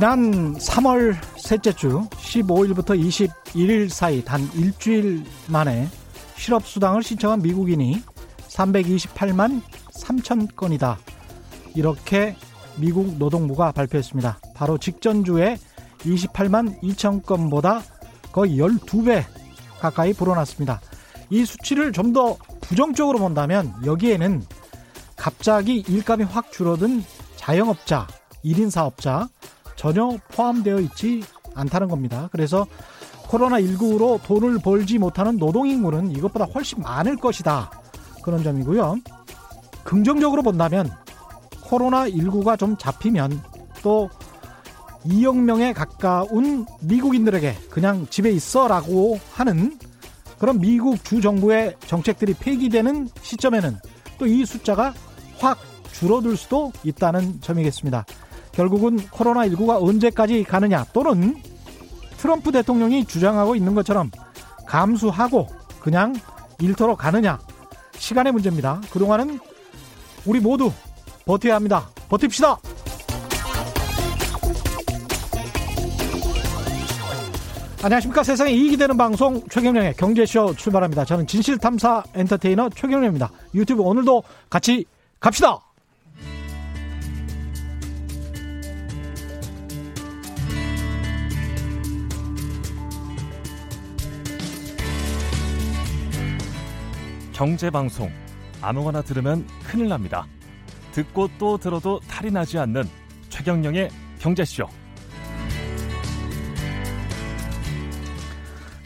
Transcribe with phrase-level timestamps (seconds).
[0.00, 5.88] 지난 3월 셋째 주 15일부터 21일 사이 단 일주일 만에
[6.38, 8.02] 실업수당을 신청한 미국인이
[8.48, 9.60] 328만
[10.00, 10.96] 3천 건이다.
[11.74, 12.34] 이렇게
[12.76, 14.38] 미국 노동부가 발표했습니다.
[14.54, 15.58] 바로 직전주에
[15.98, 17.82] 28만 2천 건보다
[18.32, 19.24] 거의 12배
[19.80, 20.80] 가까이 불어났습니다.
[21.28, 24.46] 이 수치를 좀 더 부정적으로 본다면 여기에는
[25.16, 27.04] 갑자기 일감이 확 줄어든
[27.36, 28.06] 자영업자,
[28.42, 29.28] 1인 사업자
[29.80, 32.28] 전혀 포함되어 있지 않다는 겁니다.
[32.32, 32.66] 그래서
[33.28, 37.70] 코로나19로 돈을 벌지 못하는 노동인구는 이것보다 훨씬 많을 것이다.
[38.22, 38.98] 그런 점이고요.
[39.82, 40.90] 긍정적으로 본다면
[41.62, 43.42] 코로나19가 좀 잡히면
[43.82, 44.10] 또
[45.06, 49.78] 2억 명에 가까운 미국인들에게 그냥 집에 있어라고 하는
[50.38, 53.78] 그런 미국 주정부의 정책들이 폐기되는 시점에는
[54.18, 54.92] 또 이 숫자가
[55.38, 55.58] 확
[55.92, 58.04] 줄어들 수도 있다는 점이겠습니다.
[58.52, 61.36] 결국은 코로나19가 언제까지 가느냐 또는
[62.18, 64.10] 트럼프 대통령이 주장하고 있는 것처럼
[64.66, 65.48] 감수하고
[65.80, 66.14] 그냥
[66.60, 67.38] 일터로 가느냐
[67.96, 68.80] 시간의 문제입니다.
[68.92, 69.38] 그동안은
[70.26, 70.70] 우리 모두
[71.24, 71.88] 버텨야 합니다.
[72.08, 72.58] 버팁시다.
[77.82, 81.06] 안녕하십니까 세상에 이익이 되는 방송 최경령의 경제쇼 출발합니다.
[81.06, 83.30] 저는 진실탐사 엔터테이너 최경령입니다.
[83.54, 84.84] 유튜브 오늘도 같이
[85.18, 85.60] 갑시다.
[97.40, 98.10] 경제방송
[98.60, 100.26] 아무거나 들으면 큰일 납니다.
[100.92, 102.82] 듣고 또 들어도 탈이 나지 않는
[103.30, 103.88] 최경령의
[104.18, 104.66] 경제쇼.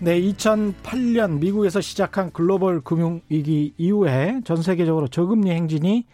[0.01, 6.07] 네, 2008년 미국에서 시작한 글로벌 금융위기 이후에 전 세계적으로 저금리 행진이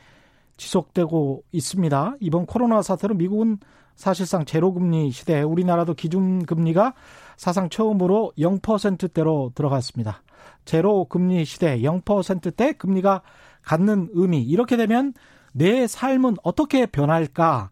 [0.56, 2.14] 지속되고 있습니다.
[2.20, 3.58] 이번 코로나 사태로 미국은
[3.96, 6.94] 사실상 제로금리 시대에 우리나라도 기준금리가
[7.36, 10.22] 사상 처음으로 0%대로 들어갔습니다.
[10.64, 13.22] 제로 금리 시대 0%대 금리가
[13.62, 15.12] 갖는 의미 이렇게 되면
[15.52, 17.70] 내 삶은 어떻게 변할까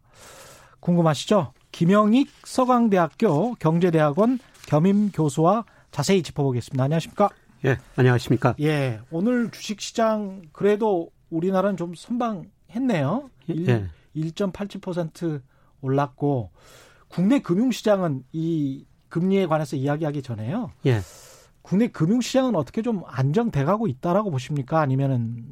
[0.81, 1.53] 궁금하시죠?
[1.73, 6.84] 김영익 서강대학교 경제대학원 겸임 교수와 자세히 짚어보겠습니다.
[6.84, 7.31] 안녕하십니까?
[7.65, 8.55] 예, 안녕하십니까?
[8.61, 13.31] 예, 오늘 주식시장 그래도 우리나라는 좀 선방했네요.
[13.50, 13.89] 예.
[14.17, 15.41] 1.87%
[15.81, 16.50] 올랐고
[17.09, 20.71] 국내 금융시장은 이 금리에 관해서 이야기하기 전에요.
[20.87, 21.00] 예.
[21.69, 24.81] 국내 금융시장은 어떻게 좀 안정돼가고 있다라고 보십니까?
[24.81, 25.45] 아니면은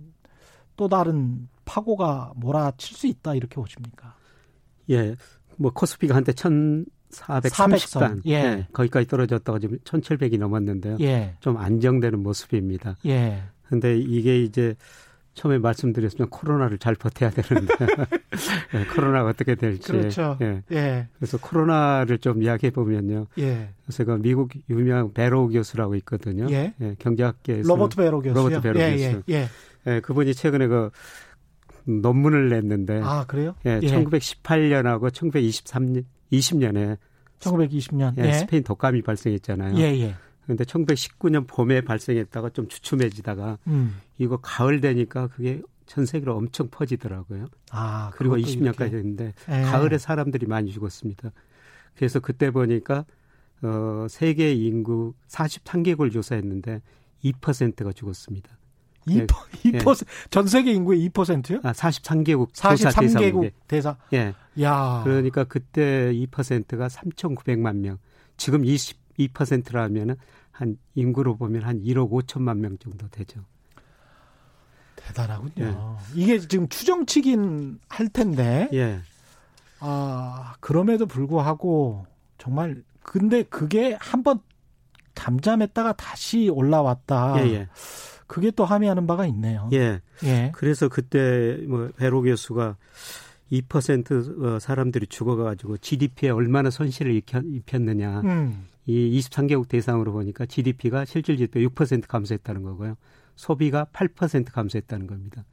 [0.75, 4.16] 또 다른 파고가 몰아칠 수 있다 이렇게 보십니까?
[4.88, 5.15] 예,
[5.56, 8.32] 뭐 코스피가 한때 1,430단 예.
[8.32, 8.66] 예.
[8.72, 10.97] 거기까지 떨어졌다가 지금 1,700이 넘었는데요.
[11.00, 12.97] 예, 좀 안정되는 모습입니다.
[13.04, 14.75] 예, 근데 이게 이제
[15.36, 17.74] 처음에 말씀드렸지만 코로나를 잘 버텨야 되는데
[18.74, 20.38] 예, 코로나가 어떻게 될지 그렇죠.
[20.41, 20.62] 예.
[20.72, 23.26] 예, 그래서 코로나를 좀 이야기해 보면요.
[23.38, 23.69] 예.
[23.91, 26.47] 제가 미국 유명 배로 교수라고 있거든요.
[26.50, 26.72] 예.
[26.98, 28.34] 경제학계에서 로버트 베로 교수요.
[28.34, 29.22] 로버트 베로 예, 교수.
[29.28, 29.48] 예, 예.
[29.86, 30.91] 예, 그분이 최근에 그
[31.84, 33.54] 논문을 냈는데 아 그래요?
[33.66, 36.97] 예, 1918년하고 1923년 20년에
[37.41, 38.14] 1920년.
[38.18, 39.76] 예, 예, 스페인 독감이 발생했잖아요.
[39.76, 40.14] 예, 예.
[40.47, 43.97] 근데 1919년 봄에 발생했다가 좀 주춤해지다가 음.
[44.19, 47.47] 이거 가을 되니까 그게 전 세계로 엄청 퍼지더라고요.
[47.71, 48.91] 아 그리고 그것도 20년까지 이렇게.
[48.91, 49.62] 됐는데 예.
[49.62, 51.33] 가을에 사람들이 많이 죽었습니다.
[51.97, 53.05] 그래서 그때 보니까
[53.62, 56.83] 어 세계 인구 43개국을 조사했는데
[57.25, 58.57] 2%가 죽었습니다.
[59.07, 61.61] 2%, 2%, 전 세계 인구의 2%요?
[61.63, 63.53] 아, 43개국 조사 43개국 대상인데.
[63.69, 63.97] 대사.
[64.13, 64.34] 예.
[64.61, 65.01] 야.
[65.05, 67.99] 그러니까 그때 2%가 3,900만 명.
[68.37, 70.17] 지금 22%라면은
[70.56, 73.44] 한 인구로 보면 한 1억 5천만 명 정도 되죠.
[74.97, 75.53] 대단하군요.
[75.59, 76.21] 예.
[76.21, 79.00] 이게 지금 추정치긴 할 텐데, 예.
[79.81, 82.07] 아, 그럼에도 불구하고,
[82.39, 84.41] 정말, 근데 그게 한번
[85.15, 87.47] 잠잠했다가 다시 올라왔다.
[87.47, 87.69] 예, 예.
[88.27, 89.69] 그게 또 함의하는 바가 있네요.
[89.72, 90.01] 예.
[90.25, 90.53] 예.
[90.54, 92.77] 그래서 그때 뭐 베로 교수가
[93.53, 98.21] 2% 어, 사람들이 죽어가지고 GDP에 얼마나 손실을 입혔, 입혔느냐.
[98.22, 98.66] 음.
[98.86, 102.97] 이 23개국 대상으로 보니까 GDP가 실질 지표 6% 감소했다는 거고요.
[103.34, 105.44] 소비가 8% 감소했다는 겁니다.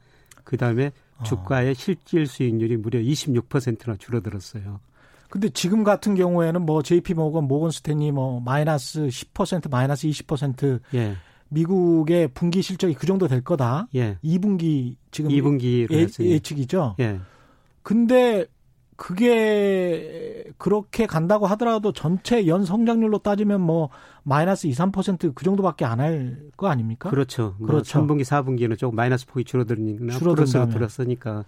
[0.44, 1.24] 그 다음에 어.
[1.24, 4.80] 주가의 실질 수익률이 무려 26%나 줄어들었어요.
[5.30, 11.16] 근데 지금 같은 경우에는 뭐 JP 모건, 모건 스탠리 뭐 마이너스 10% 마이너스 20% 예,
[11.50, 13.88] 미국의 분기 실적이 그 정도 될 거다.
[13.96, 14.20] 예.
[14.24, 16.30] 2분기 지금 2분기로 예.
[16.30, 16.98] 예측이죠.
[17.00, 17.20] 예,
[17.82, 18.46] 근데
[19.04, 23.90] 그게 그렇게 간다고 하더라도 전체 연 성장률로 따지면 뭐
[24.24, 27.10] 마이너스 2, 3%그 정도밖에 안 할 거 아닙니까?
[27.10, 27.54] 그렇죠.
[27.58, 28.00] 뭐 그렇죠.
[28.00, 30.36] 3분기, 4분기는 조금 마이너스 폭이 줄어들니까 줄어든다면.
[30.36, 31.44] 플러스가 들었으니까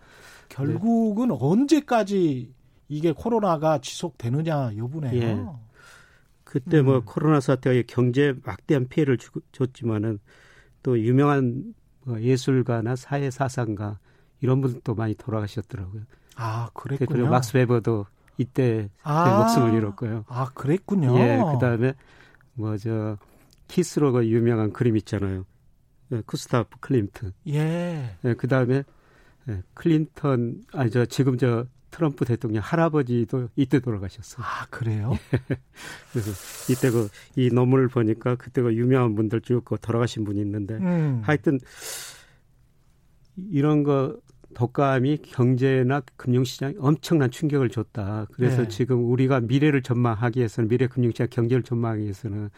[0.49, 2.53] 결국은 언제까지
[2.89, 5.13] 이게 코로나가 지속되느냐 여부네요.
[5.15, 5.45] 예.
[6.43, 7.01] 그때 뭐 음.
[7.05, 10.19] 코로나 사태가 경제 막대한 피해를 주, 줬지만은
[10.83, 11.73] 또 유명한
[12.03, 13.97] 뭐 예술가나 사회 사상가
[14.41, 16.01] 이런 분들도 많이 돌아가셨더라고요.
[16.35, 17.07] 아, 그랬군요.
[17.09, 18.05] 그리고 막스 베버도
[18.37, 20.25] 이때 아, 목숨을 잃었고요.
[20.27, 21.17] 아, 그랬군요.
[21.19, 21.93] 예, 그다음에
[22.53, 23.17] 뭐 저
[23.67, 25.45] 키스로가 유명한 그림 있잖아요.
[26.11, 27.31] 예, 구스타프 클림트.
[27.49, 28.15] 예.
[28.23, 28.83] 예 그다음에
[29.49, 34.45] 예, 클린턴 아니 저 지금 저 트럼프 대통령 할아버지도 이때 돌아가셨어요.
[34.45, 35.13] 아 그래요?
[35.33, 35.57] 예.
[36.11, 36.31] 그래서
[36.71, 37.07] 이때 그
[37.37, 41.21] 이 논문을 보니까 그때가 유명한 분들 쭉 그 돌아가신 분이 있는데 음.
[41.23, 41.57] 하여튼
[43.49, 44.15] 이런 거
[44.55, 48.25] 독감이 경제나 금융시장에 엄청난 충격을 줬다.
[48.33, 48.67] 그래서 네.
[48.69, 52.49] 지금 우리가 미래를 전망하기 위해서는 미래 금융시장 경제를 전망하기 위해서는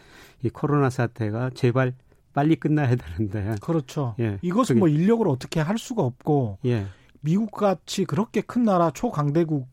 [0.42, 1.92] 이 코로나 사태가 제발
[2.32, 3.56] 빨리 끝나야 되는데.
[3.60, 4.14] 그렇죠.
[4.20, 4.38] 예.
[4.42, 6.86] 이것은 뭐 인력을 어떻게 할 수가 없고 예.
[7.20, 9.68] 미국 같이 그렇게 큰 나라 초강대국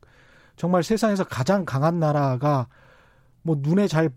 [0.56, 2.68] 정말 세상에서 가장 강한 나라가
[3.44, 4.10] 뭐 눈에 잘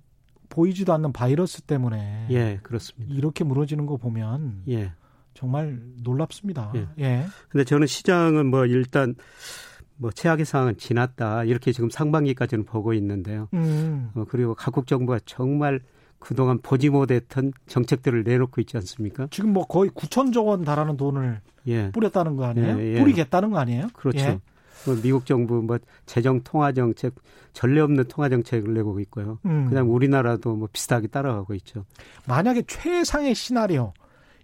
[0.49, 3.14] 보이지도 않는 바이러스 때문에 예, 그렇습니다.
[3.14, 4.93] 이렇게 무너지는 거 보면 예.
[5.38, 6.73] 정말 놀랍습니다.
[6.75, 6.88] 예.
[6.99, 7.25] 예.
[7.49, 9.14] 근데 저는 시장은 뭐 일단
[9.96, 13.46] 뭐 최악의 상황은 지났다 이렇게 지금 상반기까지는 보고 있는데요.
[13.55, 14.11] 음.
[14.17, 15.79] 어, 그리고 각국 정부가 정말
[16.19, 19.29] 그동안 보지 못했던 정책들을 내놓고 있지 않습니까?
[19.31, 21.93] 지금 뭐 거의 9천조 원 달하는 돈을 예.
[21.93, 22.76] 뿌렸다는 거 아니에요?
[22.81, 22.99] 예, 예.
[22.99, 23.91] 뿌리겠다는 거 아니에요?
[23.93, 24.19] 그렇죠.
[24.19, 24.41] 예.
[24.87, 27.14] 뭐 미국 정부 뭐 재정 통화 정책
[27.52, 29.38] 전례 없는 통화 정책을 내고 있고요.
[29.46, 29.69] 음.
[29.69, 31.84] 그다음 우리나라도 뭐 비슷하게 따라가고 있죠.
[32.26, 33.93] 만약에 최상의 시나리오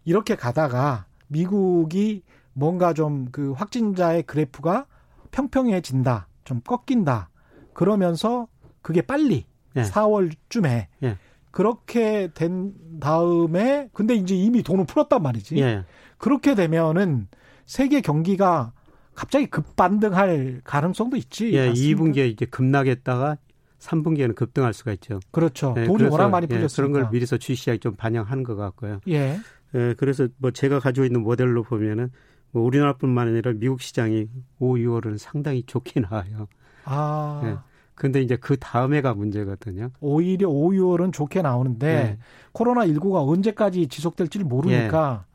[0.04, 2.22] 이렇게 가다가 미국이
[2.52, 4.86] 뭔가 좀 그 확진자의 그래프가
[5.30, 7.30] 평평해진다, 좀 꺾인다.
[7.72, 8.46] 그러면서
[8.82, 9.46] 그게 빨리
[9.76, 9.82] 예.
[9.82, 11.18] 4월쯤에 예.
[11.50, 15.56] 그렇게 된 다음에 근데 이제 이미 돈을 풀었단 말이지.
[15.58, 15.84] 예.
[16.18, 17.28] 그렇게 되면은
[17.66, 18.72] 세계 경기가
[19.14, 21.52] 갑자기 급반등할 가능성도 있지.
[21.52, 22.02] 예, 맞습니까?
[22.02, 23.38] 2분기에 이제 급락했다가
[23.80, 25.20] 3분기에는 급등할 수가 있죠.
[25.30, 25.72] 그렇죠.
[25.74, 26.72] 네, 돈이 워낙 많이 풀렸으니까.
[26.72, 29.00] 예, 그런 걸 미리서 주식시장이 좀 반영하는 것 같고요.
[29.08, 29.38] 예.
[29.74, 32.10] 예, 그래서 뭐 제가 가지고 있는 모델로 보면은
[32.52, 34.28] 뭐 우리나라뿐만 아니라 미국 시장이
[34.58, 36.46] 5, 6월은 상당히 좋게 나와요.
[36.84, 37.40] 아.
[37.44, 37.56] 예.
[37.94, 39.90] 근데 이제 그 다음에가 문제거든요.
[40.00, 42.18] 오히려 5, 6월은 좋게 나오는데 네.
[42.52, 45.24] 코로나 19가 언제까지 지속될지를 모르니까.
[45.24, 45.34] 예.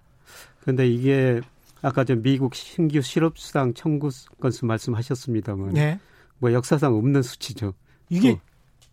[0.63, 1.41] 근데 이게
[1.81, 4.09] 아까 저 미국 신규 실업수당 청구
[4.41, 5.99] 건수 말씀하셨습니다만 네.
[6.37, 7.73] 뭐 역사상 없는 수치죠.
[8.09, 8.39] 이게 어.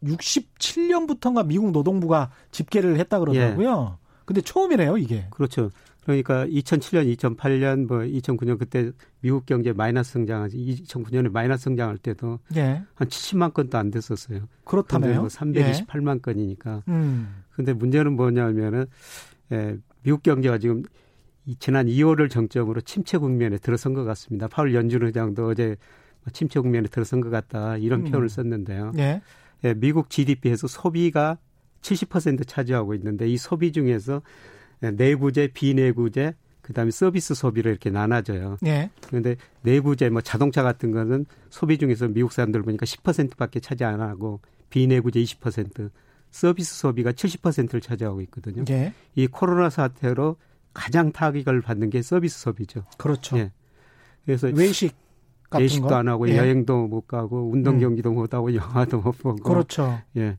[0.05, 3.99] 67년부터인가 미국 노동부가 집계를 했다 그러더라고요.
[4.27, 4.33] 예.
[4.37, 5.27] 근데 처음이네요, 이게.
[5.31, 5.71] 그렇죠.
[6.05, 10.57] 그러니까 2007년, 2008년, 뭐 2009년 그때 미국 경제 마이너스 성장하지
[10.87, 12.83] 2009년에 마이너스 성장할 때도 예.
[12.95, 14.49] 한 70만 건도 안 됐었어요.
[14.65, 15.21] 그렇다면요?
[15.21, 16.21] 뭐 328만 예.
[16.21, 16.85] 건이니까.
[16.87, 17.43] 음.
[17.51, 18.87] 근데 문제는 뭐냐면은
[19.51, 20.85] 예, 미국 경제가 지금
[21.59, 24.47] 지난 2월을 정점으로 침체 국면에 들어선 것 같습니다.
[24.47, 25.77] 파월 연준 의장도 어제
[26.33, 28.11] 침체 국면에 들어선 것 같다 이런 음.
[28.11, 28.93] 표현을 썼는데요.
[28.99, 29.23] 예.
[29.65, 31.39] 예, 미국 GDP에서 소비가
[31.83, 34.23] 70% 차지하고 있는데 이 소비 중에서
[34.81, 38.57] 내구재, 비내구재, 그다음에 서비스 소비를 이렇게 나눠져요.
[38.67, 38.91] 예.
[39.07, 44.41] 그런데 내구재 뭐 자동차 같은 거는 소비 중에서 미국 사람들 보니까 10%밖에 차지 안 하고
[44.71, 45.91] 비내구재 20%,
[46.31, 48.65] 서비스 소비가 70%를 차지하고 있거든요.
[48.69, 48.93] 예.
[49.15, 50.37] 이 코로나 사태로
[50.75, 52.85] 가장 타격을 받는 게 서비스 소비죠.
[52.99, 53.39] 그렇죠.
[53.39, 53.53] 예.
[54.25, 54.95] 그래서 외식
[55.57, 55.95] 외식도 거?
[55.95, 56.37] 안 하고 예.
[56.37, 57.81] 여행도 못 가고 운동 음.
[57.81, 58.17] 경기도 음.
[58.17, 60.01] 못 하고 영화도 못 보고 그렇죠.
[60.17, 60.37] 예.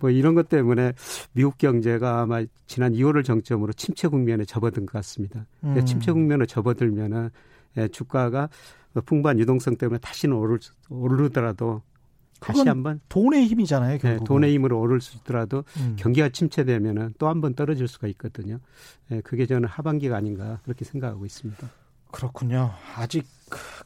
[0.00, 0.92] 뭐 이런 것 때문에
[1.32, 5.46] 미국 경제가 아마 지난 2월을 정점으로 침체 국면에 접어든 것 같습니다.
[5.64, 5.84] 음.
[5.84, 7.30] 침체 국면에 접어들면은
[7.76, 8.48] 예, 주가가
[9.04, 11.82] 풍부한 유동성 때문에 다시는 오를, 오르더라도
[12.40, 13.98] 다시 한번 돈의 힘이잖아요.
[13.98, 15.96] 결국 네, 돈의 힘으로 오를 수 있더라도 음.
[15.98, 18.58] 경기가 침체되면은 또 한 번 떨어질 수가 있거든요.
[19.10, 21.68] 예, 그게 저는 하반기가 아닌가 그렇게 생각하고 있습니다.
[22.12, 22.70] 그렇군요.
[22.96, 23.26] 아직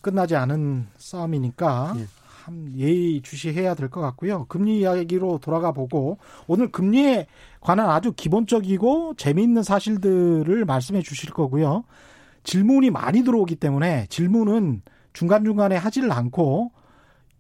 [0.01, 2.07] 끝나지 않은 싸움이니까 예.
[2.45, 4.47] 참 예의 주시해야 될 것 같고요.
[4.49, 7.27] 금리 이야기로 돌아가 보고 오늘 금리에
[7.61, 11.85] 관한 아주 기본적이고 재미있는 사실들을 말씀해 주실 거고요.
[12.43, 14.83] 질문이 많이 들어오기 때문에 질문은
[15.13, 16.73] 중간중간에 하지를 않고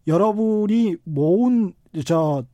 [0.06, 1.72] 여러분이 모은
[2.04, 2.44] 저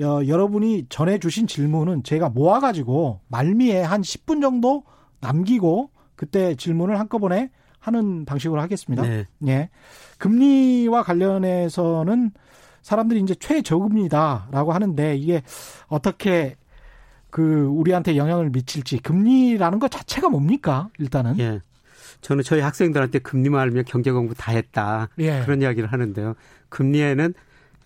[0.00, 4.84] 어, 여러분이 전해 주신 질문은 제가 모아 가지고 말미에 한 10분 정도
[5.20, 7.50] 남기고 그때 질문을 한꺼번에
[7.82, 9.02] 하는 방식으로 하겠습니다.
[9.02, 9.26] 네.
[9.48, 9.68] 예.
[10.18, 12.30] 금리와 관련해서는
[12.80, 15.42] 사람들이 이제 최저금리다라고 하는데 이게
[15.88, 16.56] 어떻게
[17.30, 20.90] 그 우리한테 영향을 미칠지 금리라는 것 자체가 뭡니까?
[20.98, 21.38] 일단은.
[21.40, 21.60] 예.
[22.20, 25.08] 저는 저희 학생들한테 금리만 알면 경제 공부 다 했다.
[25.18, 25.42] 예.
[25.44, 26.34] 그런 이야기를 하는데요.
[26.68, 27.34] 금리에는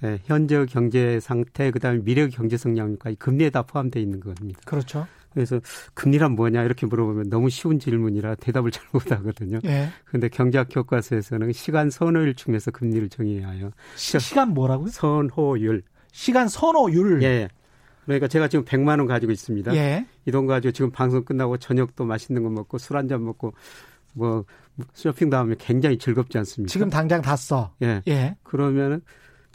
[0.04, 4.60] 예, 현재 경제 상태 그다음에 미래 경제 성장까지 금리에 다 포함되어 있는 겁니다.
[4.64, 5.06] 그렇죠.
[5.32, 5.60] 그래서
[5.94, 9.58] 금리란 뭐냐 이렇게 물어보면 너무 쉬운 질문이라 대답을 잘 못하거든요.
[9.66, 9.90] 예.
[10.06, 13.70] 그런데 경제학 교과서에서는 시간 선호율 중에서 금리를 정해야 해요.
[13.96, 14.88] 시, 시간 뭐라고요?
[14.88, 15.82] 선호율.
[16.12, 17.22] 시간 선호율.
[17.22, 17.48] 예.
[18.06, 19.74] 그러니까 제가 지금 100만 원 가지고 있습니다.
[19.76, 20.06] 예.
[20.24, 23.52] 이돈 가지고 지금 방송 끝나고 저녁도 맛있는 거 먹고 술 한 잔 먹고
[24.14, 24.44] 뭐
[24.94, 26.70] 쇼핑도 하면 굉장히 즐겁지 않습니까?
[26.72, 27.74] 지금 당장 다 써.
[27.82, 28.02] 예.
[28.08, 28.36] 예.
[28.42, 29.02] 그러면은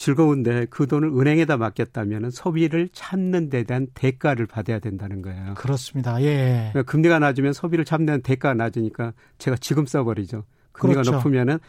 [0.02, 5.54] 즐거운데 그 돈을 은행에다 맡겼다면 소비를 참는 데 대한 대가를 받아야 된다는 거예요.
[5.54, 6.20] 그렇습니다.
[6.24, 6.70] 예.
[6.72, 10.44] 그러니까 금리가 낮으면 소비를 참는 대가가 낮으니까 제가 지금 써버리죠.
[10.72, 11.18] 금리가 그렇죠.
[11.18, 11.60] 높으면은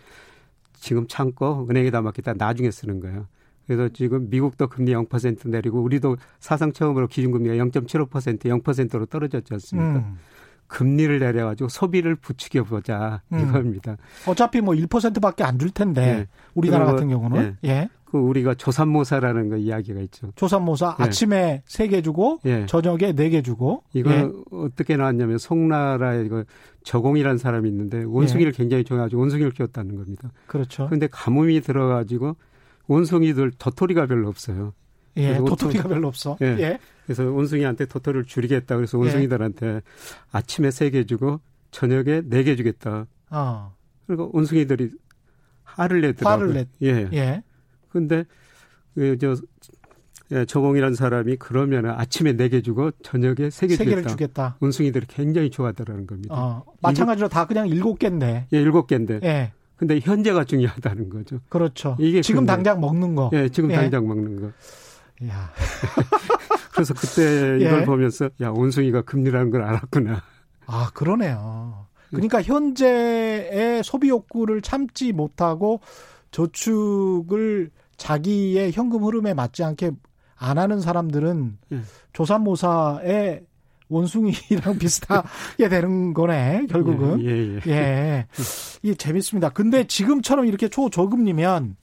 [0.72, 3.26] 지금 참고 은행에다 맡겼다 나중에 쓰는 거예요.
[3.66, 9.98] 그래서 지금 미국도 금리 0% 내리고 우리도 사상 처음으로 기준금리가 0.75% 0%로 떨어졌지 않습니까?
[9.98, 10.16] 음.
[10.68, 13.40] 금리를 내려가지고 소비를 부추겨 보자 음.
[13.40, 13.98] 이겁니다.
[14.26, 16.26] 어차피 뭐 1%밖에 안 줄 텐데 예.
[16.54, 17.68] 우리나라 같은 경우는 예.
[17.68, 17.88] 예.
[18.12, 20.32] 그 우리가 조산모사라는 거 이야기가 있죠.
[20.36, 21.02] 조산모사 예.
[21.02, 22.66] 아침에 세 개 주고 예.
[22.66, 24.28] 저녁에 네 개 주고 이거 예.
[24.50, 26.44] 어떻게 나왔냐면 송나라에 이거
[26.84, 28.56] 저공이라는 사람이 있는데 원숭이를 예.
[28.56, 30.30] 굉장히 좋아해가지고 원숭이를 키웠다는 겁니다.
[30.46, 30.84] 그렇죠.
[30.86, 32.36] 그런데 가뭄이 들어가지고
[32.86, 34.74] 원숭이들 도토리가 별로 없어요.
[35.16, 36.36] 예, 도토리가 별로 없어.
[36.42, 36.46] 예.
[36.58, 36.78] 예.
[37.06, 38.76] 그래서 원숭이한테 도토리를 줄이겠다.
[38.76, 39.02] 그래서 예.
[39.04, 39.80] 원숭이들한테
[40.32, 41.40] 아침에 세 개 주고
[41.70, 43.06] 저녁에 네 개 주겠다.
[43.30, 43.74] 어.
[44.06, 44.90] 그리고 원숭이들이
[45.64, 46.48] 화를 내더라고요.
[46.48, 46.68] 화를 냈.
[46.82, 47.08] 예.
[47.14, 47.42] 예.
[47.92, 48.24] 근데
[48.94, 49.36] 그저
[50.30, 54.08] 예, 저공이라는 사람이 그러면 아침에 네 개 주고 저녁에 세개 주겠다.
[54.08, 54.56] 주겠다.
[54.60, 56.34] 원숭이들이 굉장히 좋아하더라는 겁니다.
[56.34, 58.46] 어, 마찬가지로 다 그냥 일곱 개인데.
[58.52, 59.20] 예, 일곱 개인데.
[59.24, 59.52] 예.
[59.76, 61.40] 근데 현재가 중요하다는 거죠.
[61.50, 61.96] 그렇죠.
[61.98, 63.30] 이게 지금 근데, 당장 먹는 거.
[63.34, 63.74] 예, 지금 예.
[63.76, 64.46] 당장 먹는 거.
[65.28, 65.50] 야.
[66.72, 67.84] 그래서 그때 이걸 예.
[67.84, 70.22] 보면서 야 원숭이가 금리라는 걸 알았구나.
[70.66, 71.86] 아 그러네요.
[72.10, 75.80] 그러니까 현재의 소비 욕구를 참지 못하고
[76.30, 77.70] 저축을
[78.02, 79.92] 자기의 현금 흐름에 맞지 않게
[80.36, 81.80] 안 하는 사람들은 예.
[82.12, 83.44] 조산모사의
[83.88, 87.22] 원숭이랑 비슷하게 되는 거네, 결국은.
[87.22, 87.60] 예, 예.
[87.66, 87.70] 예.
[87.70, 88.26] 예.
[88.82, 89.50] 이게 재밌습니다.
[89.50, 91.76] 근데 지금처럼 이렇게 초저금리면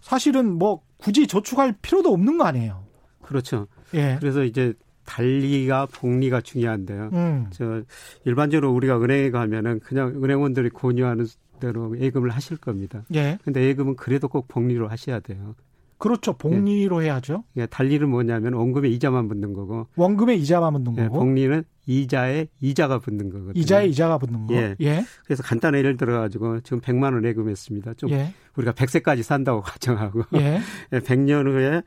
[0.00, 2.82] 사실은 뭐 굳이 저축할 필요도 없는 거 아니에요.
[3.22, 3.68] 그렇죠.
[3.94, 4.16] 예.
[4.18, 4.74] 그래서 이제
[5.04, 7.10] 달리가 복리가 중요한데요.
[7.12, 7.46] 음.
[7.52, 7.82] 저
[8.24, 11.26] 일반적으로 우리가 은행에 가면은 그냥 은행원들이 권유하는
[11.58, 13.04] 대로 예금을 하실 겁니다.
[13.14, 13.38] 예.
[13.44, 15.54] 근데 예금은 그래도 꼭 복리로 하셔야 돼요.
[15.98, 16.34] 그렇죠.
[16.34, 17.06] 복리로 예.
[17.06, 17.44] 해야죠.
[17.56, 19.86] 예, 달리는 뭐냐면 원금에 이자만 붙는 거고.
[19.96, 21.16] 원금에 이자만 붙는 예, 거고.
[21.16, 23.52] 예, 복리는 이자에 이자가 붙는 거거든요.
[23.54, 24.54] 이자에 이자가 붙는 거.
[24.54, 24.76] 예.
[24.80, 25.04] 예.
[25.24, 27.94] 그래서 간단한 예를 들어 가지고 지금 100만 원 예금했습니다.
[27.94, 28.32] 좀 예.
[28.56, 30.60] 우리가 100세까지 산다고 가정하고 예.
[30.90, 31.82] 100년 예, 후에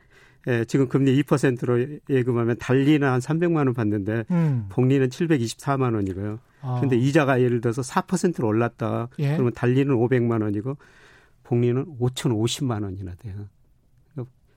[0.48, 4.66] 예, 지금 금리 2%로 예금하면 달리는 한 300만 원 받는데 음.
[4.70, 6.38] 복리는 724만 원이고요.
[6.62, 6.80] 아.
[6.80, 9.08] 근데 이자가 예를 들어서 4%로 올랐다.
[9.18, 9.32] 예.
[9.32, 10.76] 그러면 달리는 500만 원이고
[11.42, 13.48] 복리는 5,050만 원이나 돼요.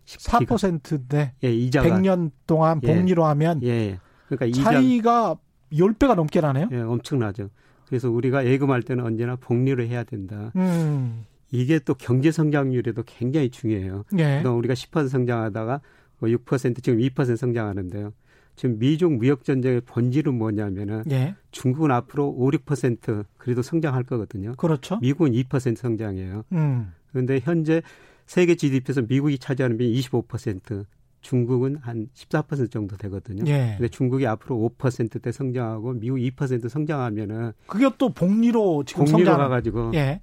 [0.05, 2.93] 4%인데 예, 이자가 100년 동안 예.
[2.93, 3.99] 복리로 예, 하면 예.
[4.27, 5.37] 그러니까 이자, 차이가
[5.71, 6.69] 10배가 넘게 나네요.
[6.71, 7.49] 예, 엄청나죠.
[7.87, 10.51] 그래서 우리가 예금할 때는 언제나 복리를 해야 된다.
[10.55, 11.25] 음.
[11.51, 14.05] 이게 또 경제 성장률에도 굉장히 중요해요.
[14.17, 14.41] 예.
[14.41, 15.81] 우리가 10% 성장하다가
[16.21, 18.11] 뭐6% 지금 2% 성장하는데요.
[18.55, 21.35] 지금 미중 무역 전쟁의 본질은 뭐냐면은 예.
[21.51, 24.53] 중국은 앞으로 5, 6% 그래도 성장할 거거든요.
[24.55, 24.99] 그렇죠.
[24.99, 26.43] 미국은 2% 성장해요.
[26.51, 26.93] 음.
[27.09, 27.81] 그런데 현재
[28.25, 30.85] 세계 GDP에서 미국이 차지하는 비율이 25%,
[31.21, 33.43] 중국은 한 14% 정도 되거든요.
[33.47, 33.75] 예.
[33.77, 39.37] 근데 중국이 앞으로 5%대 성장하고 미국 2% 성장하면은 그게 또 복리로 지금 복리로 성장...
[39.37, 40.21] 가가지고 예.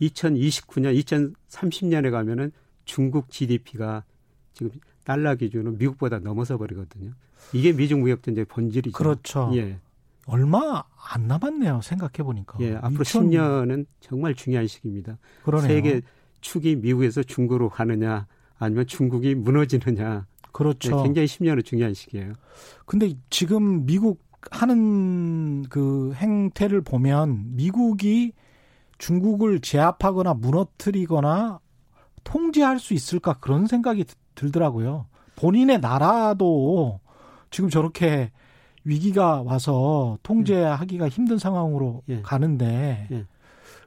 [0.00, 0.96] 2029년,
[1.52, 2.52] 2030년에 가면은
[2.84, 4.04] 중국 GDP가
[4.52, 4.70] 지금
[5.06, 7.12] 달러 기준으로 미국보다 넘어서 버리거든요.
[7.52, 8.98] 이게 미중 무역 전쟁의 본질이죠.
[8.98, 9.52] 그렇죠.
[9.54, 9.78] 예.
[10.26, 10.82] 얼마
[11.12, 11.80] 안 남았네요.
[11.80, 12.58] 생각해 보니까.
[12.60, 13.30] 예, 앞으로 2000...
[13.30, 15.18] 10년은 정말 중요한 시기입니다.
[15.44, 15.68] 그러네요.
[15.68, 16.02] 세계
[16.40, 18.26] 축이 미국에서 중국으로 가느냐
[18.58, 20.26] 아니면 중국이 무너지느냐.
[20.50, 20.96] 그렇죠.
[20.96, 22.32] 네, 굉장히 10년은 중요한 시기예요.
[22.84, 28.32] 근데 지금 미국 하는 그 행태를 보면 미국이
[28.98, 31.60] 중국을 제압하거나 무너뜨리거나
[32.24, 34.04] 통제할 수 있을까 그런 생각이
[34.36, 35.06] 들더라고요.
[35.34, 37.00] 본인의 나라도
[37.50, 38.30] 지금 저렇게
[38.84, 42.22] 위기가 와서 통제하기가 힘든 상황으로 예.
[42.22, 43.26] 가는데 예.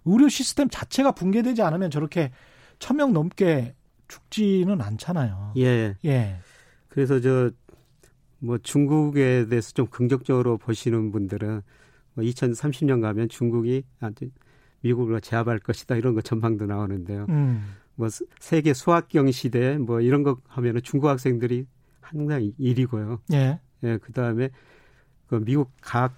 [0.03, 2.31] 의료 시스템 자체가 붕괴되지 않으면 저렇게
[2.79, 3.75] 천 명 넘게
[4.09, 5.53] 죽지는 않잖아요.
[5.57, 5.95] 예.
[6.03, 6.35] 예.
[6.89, 7.51] 그래서 저
[8.39, 11.61] 뭐 중국에 대해서 좀 긍정적으로 보시는 분들은
[12.13, 13.83] 뭐 2030년 가면 중국이
[14.81, 17.25] 미국을 제압할 것이다 이런 거 전망도 나오는데요.
[17.29, 17.75] 음.
[17.99, 18.07] 뭐
[18.39, 21.65] 세계 수학경 시대 뭐 이런 거 하면은 중국 학생들이
[21.99, 23.19] 항상 1위고요.
[23.33, 23.59] 예.
[23.83, 24.51] 예, 그다음에
[25.27, 26.15] 그 미국 과학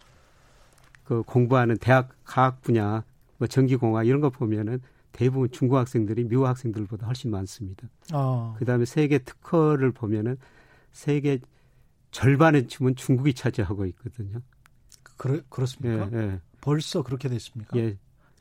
[1.04, 3.04] 그 공부하는 대학 과학 분야
[3.40, 4.80] 뭐 전기 공학 이런 거 보면은
[5.12, 7.90] 대부분 중국 학생들이 미국 학생들보다 훨씬 많습니다.
[8.14, 8.56] 어.
[8.60, 10.38] 그다음에 세계 특허를 보면은
[10.92, 11.40] 세계
[12.12, 14.40] 절반의 춤은 중국이 차지하고 있거든요.
[15.18, 16.10] 그래, 그렇습니까?
[16.14, 16.40] 예, 예.
[16.62, 17.76] 벌써 그렇게 됐습니까?
[17.80, 17.98] 예.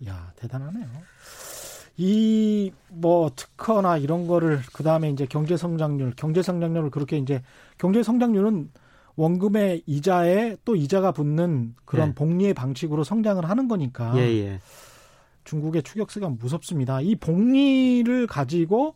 [0.06, 0.88] 야, 대단하네요.
[2.02, 7.42] 이, 뭐, 특허나 이런 거를, 그 다음에 이제 경제 성장률, 경제 성장률을 그렇게 이제,
[7.76, 8.70] 경제 성장률은
[9.16, 12.14] 원금의 이자에 또 이자가 붙는 그런 예.
[12.14, 14.14] 복리의 방식으로 성장을 하는 거니까.
[14.16, 14.60] 예, 예.
[15.44, 17.02] 중국의 추격세가 무섭습니다.
[17.02, 18.94] 이 복리를 가지고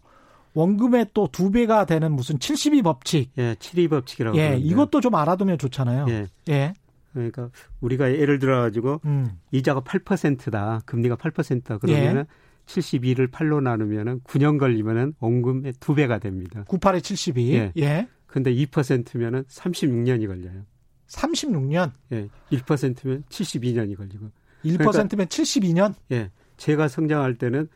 [0.55, 3.33] 원금의 또 두 배가 되는 무슨 72 법칙.
[3.37, 4.37] 예, 72 법칙이라고.
[4.39, 4.67] 예, 그러는데.
[4.67, 6.07] 이것도 좀 알아두면 좋잖아요.
[6.09, 6.27] 예.
[6.49, 6.73] 예.
[7.13, 9.39] 그러니까 우리가 예를 들어 가지고 음.
[9.53, 10.81] 이자가 8%다.
[10.87, 11.77] 금리가 8%다.
[11.79, 12.27] 그러면은 예.
[12.67, 16.65] 72를 8로 나누면은 9년 걸리면은 원금의 두 배가 됩니다.
[16.69, 17.55] 98에 72.
[17.55, 17.73] 예.
[17.77, 18.09] 예.
[18.27, 20.65] 근데 2%면은 36년이 걸려요.
[21.09, 21.93] 36년?
[22.13, 22.29] 예.
[22.51, 24.31] 1%면 72년이 걸리고.
[24.65, 25.95] 1%면 그러니까, 72년?
[26.13, 26.31] 예.
[26.57, 27.69] 제가 성장할 때는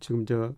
[0.00, 0.54] 지금 저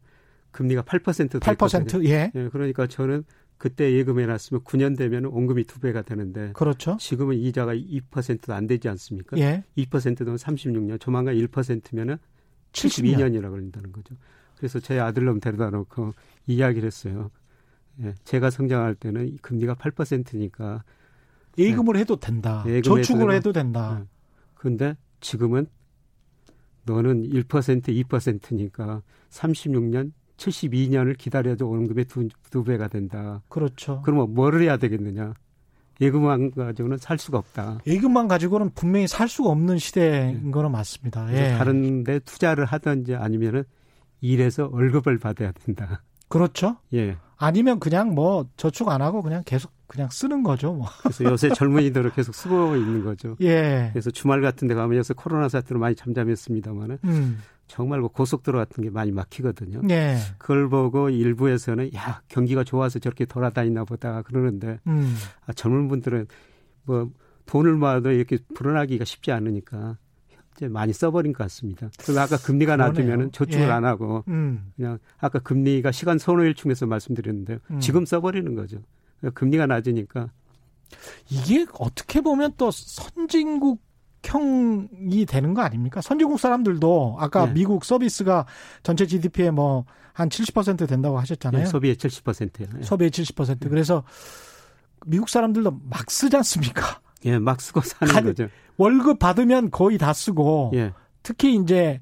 [0.51, 2.31] 금리가 8% 8% 예.
[2.35, 2.49] 예.
[2.51, 3.25] 그러니까 저는
[3.57, 6.97] 그때 예금해 놨으면 9년 되면 원금이 두 배가 되는데 그렇죠.
[7.01, 9.37] 지금은 이자가 2%도 안 되지 않습니까?
[9.39, 9.65] 예.
[9.77, 12.19] 2%면 36년, 조만간 1%면은
[12.87, 14.15] 72년이라고 그런다는 거죠.
[14.57, 16.15] 그래서 제 아들놈 데려다 놓고
[16.47, 17.31] 이야기를 했어요.
[18.03, 20.85] 예, 제가 성장할 때는 금리가 8%니까
[21.57, 22.65] 예금을 예, 해도 된다.
[22.85, 23.99] 저축을 해도 된다.
[24.01, 24.07] 예.
[24.55, 25.67] 근데 지금은
[26.85, 33.43] 너는 1% 2%니까 36년 72년을 기다려도 원금의 두, 두 배가 된다.
[33.49, 34.01] 그렇죠.
[34.05, 35.35] 그러면 뭐를 해야 되겠느냐?
[36.01, 37.79] 예금만 가지고는 살 수가 없다.
[37.87, 40.51] 예금만 가지고는 분명히 살 수가 없는 시대인 네.
[40.51, 41.33] 거는 맞습니다.
[41.33, 41.57] 예.
[41.59, 43.65] 다른 데 투자를 하든지 아니면은
[44.21, 46.03] 일해서 월급을 받아야 된다.
[46.29, 46.77] 그렇죠.
[46.95, 47.17] 예.
[47.37, 50.73] 아니면 그냥 뭐 저축 안 하고 그냥 계속 그냥 쓰는 거죠.
[50.75, 50.87] 뭐.
[51.03, 53.37] 그래서 요새 젊은이들을 계속 쓰고 있는 거죠.
[53.41, 53.89] 예.
[53.93, 57.39] 그래서 주말 같은 데 가면 요새 코로나 사태로 많이 잠잠했습니다만은 음.
[57.67, 59.83] 정말 뭐 고속도로 같은 게 많이 막히거든요.
[59.91, 60.19] 예.
[60.39, 65.17] 그걸 보고 일부에서는 야 경기가 좋아서 저렇게 돌아다니나 보다 그러는데 음.
[65.47, 66.27] 아, 젊은 분들은
[66.85, 67.11] 뭐
[67.47, 69.97] 돈을 모아도 이렇게 불어나기가 쉽지 않으니까
[70.57, 71.89] 이제 많이 써버린 것 같습니다.
[72.05, 73.71] 그리고 아까 금리가 낮으면 저축을 예.
[73.71, 74.73] 안 하고 음.
[74.77, 77.59] 그냥 아까 금리가 시간 선호일충에서 말씀드렸는데요.
[77.71, 77.81] 음.
[77.81, 78.79] 지금 써버리는 거죠.
[79.35, 80.31] 금리가 낮으니까
[81.31, 83.81] 이게 어떻게 보면 또 선진국
[84.25, 86.01] 형이 되는 거 아닙니까?
[86.01, 87.53] 선진국 사람들도 아까 네.
[87.55, 88.47] 미국 서비스가
[88.83, 89.85] 전체 GDP의 뭐
[90.19, 91.63] 한 70% 된다고 하셨잖아요.
[91.63, 92.67] 네, 소비의 70%요.
[92.75, 92.83] 네.
[92.83, 93.61] 소비의 70%.
[93.61, 93.69] 네.
[93.69, 94.03] 그래서
[95.07, 97.01] 미국 사람들도 막 쓰지 않습니까?
[97.25, 98.49] 예, 막 쓰고 사는 가, 거죠.
[98.79, 100.93] 월급 받으면 거의 다 쓰고 예.
[101.23, 102.01] 특히 이제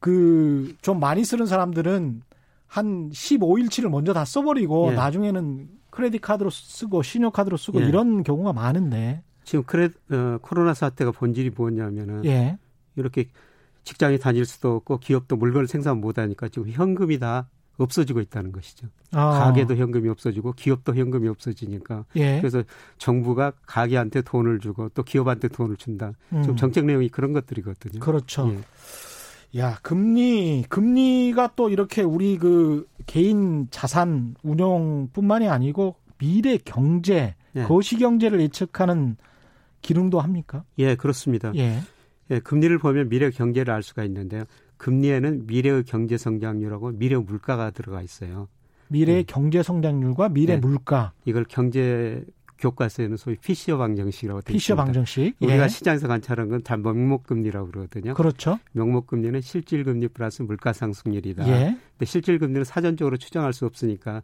[0.00, 2.22] 그 좀 많이 쓰는 사람들은
[2.66, 4.96] 한 15일치를 먼저 다 써버리고 예.
[4.96, 7.86] 나중에는 크레딧 카드로 쓰고 신용카드로 쓰고 예.
[7.86, 12.58] 이런 경우가 많은데 지금 그래 어, 코로나 사태가 본질이 뭐냐면은 예.
[12.96, 13.28] 이렇게
[13.84, 18.86] 직장에 다닐 수도 없고 기업도 물건을 생산 못 하니까 지금 현금이 다 없어지고 있다는 것이죠.
[19.12, 19.30] 아.
[19.30, 22.38] 가게도 현금이 없어지고 기업도 현금이 없어지니까 예.
[22.38, 22.62] 그래서
[22.96, 26.12] 정부가 가게한테 돈을 주고 또 기업한테 돈을 준다.
[26.32, 26.42] 음.
[26.42, 28.00] 지금 정책 내용이 그런 것들이거든요.
[28.00, 28.50] 그렇죠.
[28.50, 28.58] 예.
[29.56, 37.62] 야, 금리, 금리가 또 이렇게 우리 그 개인 자산 운용뿐만이 아니고 미래 경제, 예.
[37.64, 39.16] 거시 경제를 예측하는
[39.82, 40.64] 기능도 합니까?
[40.78, 41.52] 예, 그렇습니다.
[41.56, 41.80] 예.
[42.30, 44.44] 예, 금리를 보면 미래 경제를 알 수가 있는데요.
[44.78, 48.48] 금리에는 미래의 경제 성장률하고 미래 물가가 들어가 있어요.
[48.88, 49.22] 미래의 예.
[49.24, 50.56] 경제 성장률과 미래 예.
[50.56, 51.12] 물가.
[51.26, 52.24] 이걸 경제
[52.62, 55.34] 교과서에는 소위 피시어 방정식이라고 되어 피시어 방정식.
[55.40, 55.46] 예.
[55.46, 58.14] 우리가 시장에서 관찰한 건 다 명목금리라고 그러거든요.
[58.14, 58.58] 그렇죠.
[58.72, 61.48] 명목금리는 실질금리 플러스 물가상승률이다.
[61.48, 61.76] 예.
[61.92, 64.22] 근데 실질금리는 사전적으로 추정할 수 없으니까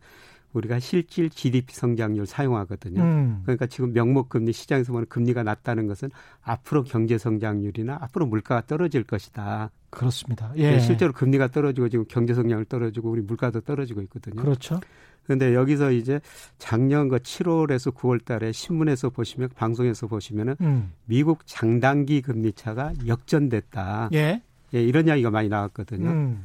[0.53, 3.03] 우리가 실질 GDP 성장률 사용하거든요.
[3.03, 3.40] 음.
[3.42, 6.11] 그러니까 지금 명목금리 시장에서 보는 금리가 낮다는 것은
[6.42, 9.70] 앞으로 경제 성장률이나 앞으로 물가가 떨어질 것이다.
[9.90, 10.53] 그렇습니다.
[10.57, 10.72] 예.
[10.72, 14.40] 네, 실제로 금리가 떨어지고 지금 경제 성장률 떨어지고 우리 물가도 떨어지고 있거든요.
[14.40, 14.81] 그렇죠.
[15.29, 16.23] 그런데 여기서 이제
[16.57, 20.93] 작년 그 7월에서 9월 달에 신문에서 보시면 방송에서 보시면은 음.
[21.05, 24.09] 미국 장단기 금리 차가 역전됐다.
[24.14, 24.43] 예.
[24.73, 26.09] 예, 이런 이야기가 많이 나왔거든요.
[26.09, 26.45] 음.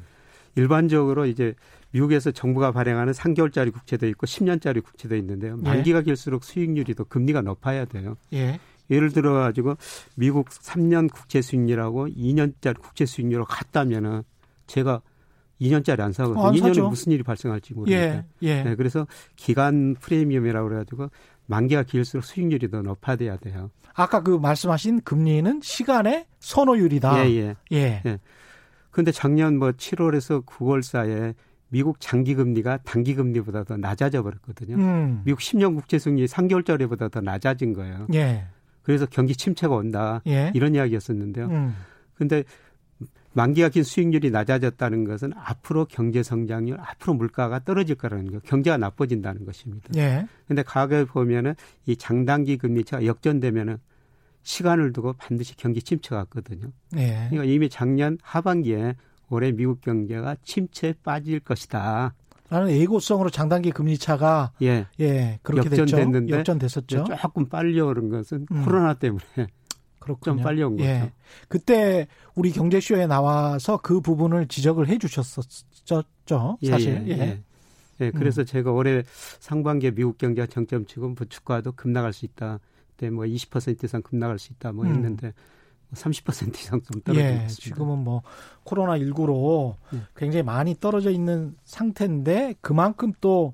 [0.56, 1.56] 일반적으로 이제
[1.92, 5.58] 미국에서 정부가 발행하는 3개월짜리 국채도 있고 10년짜리 국채도 있는데요.
[5.60, 5.64] 예.
[5.64, 6.04] 만기가 예.
[6.04, 8.18] 길수록 수익률이 더 금리가 높아야 돼요.
[8.34, 8.60] 예.
[8.92, 9.78] 예를 들어 가지고
[10.18, 14.24] 미국 3년 국채 수익률하고 2년짜리 국채 수익률을 같다면은
[14.68, 15.02] 제가
[15.62, 16.46] 2년짜리 안 사거든요.
[16.46, 18.02] 안 2년에 무슨 일이 발생할지 모르니까.
[18.02, 18.26] 예.
[18.42, 18.64] 예.
[18.64, 21.10] 네, 그래서 기간 프리미엄이라고 그래 가지고
[21.46, 23.70] 만기가 길수록 수익률이 더 높아져야 돼요.
[23.94, 27.26] 아까 그 말씀하신 금리는 시간의 선호율이다.
[27.26, 27.56] 예, 예.
[27.72, 28.02] 예.
[28.06, 28.20] 예.
[28.92, 31.34] 근데 작년 뭐 7월에서 9월 사이에
[31.70, 34.76] 미국 장기 금리가 단기 금리보다 더 낮아져 버렸거든요.
[34.76, 35.22] 음.
[35.26, 38.06] 미국 10년 국채 수익률이 3개월짜리보다 더 낮아진 거예요.
[38.14, 38.46] 예.
[38.84, 40.22] 그래서 경기 침체가 온다.
[40.28, 40.52] 예.
[40.54, 41.48] 이런 이야기였었는데요.
[41.48, 41.76] 음.
[42.16, 42.44] 근데
[43.34, 49.46] 만기가 긴 수익률이 낮아졌다는 것은 앞으로 경제 성장률, 앞으로 물가가 떨어질 거라는 거, 경제가 나빠진다는
[49.46, 49.90] 것입니다.
[49.96, 50.28] 예.
[50.48, 53.78] 근데 과거에 보면은 이 장단기 금리차가 역전되면은
[54.44, 56.68] 시간을 두고 반드시 경기 침체가 왔거든요.
[56.98, 57.28] 예.
[57.30, 58.96] 그러니까 이미 작년 하반기에
[59.30, 62.14] 올해 미국 경제가 침체에 빠질 것이다.
[62.50, 66.38] 라는 예고성으로 장단기 금리 차가 예, 예 그렇게 역전됐는데 됐죠.
[66.38, 67.06] 역전됐었죠.
[67.20, 68.64] 조금 빨리 오른 것은 음.
[68.64, 69.48] 코로나 때문에
[70.04, 70.36] 그렇군요.
[70.36, 70.90] 좀 빨리 온 거죠.
[70.90, 71.12] 예.
[71.48, 76.58] 그때 우리 경제쇼에 나와서 그 부분을 지적을 해 주셨었죠.
[76.62, 77.04] 예, 사실.
[77.08, 77.18] 예.
[77.18, 77.44] 예.
[78.02, 78.12] 예.
[78.12, 78.46] 그래서 음.
[78.46, 79.04] 제가 올해
[79.40, 82.60] 상반기에 미국 경제가 정점 치고 뭐 주가도 급락할 수 있다.
[82.90, 84.74] 그때 뭐 20% 이상 급락할 수 있다.
[84.74, 84.92] 뭐 음.
[84.92, 85.34] 했는데 음.
[85.94, 87.54] 30% 이상 좀 떨어져 예, 있습니다.
[87.54, 88.24] 지금은 뭐
[88.64, 90.02] 코로나 19로 예.
[90.18, 93.54] 굉장히 많이 떨어져 있는 상태인데 그만큼 또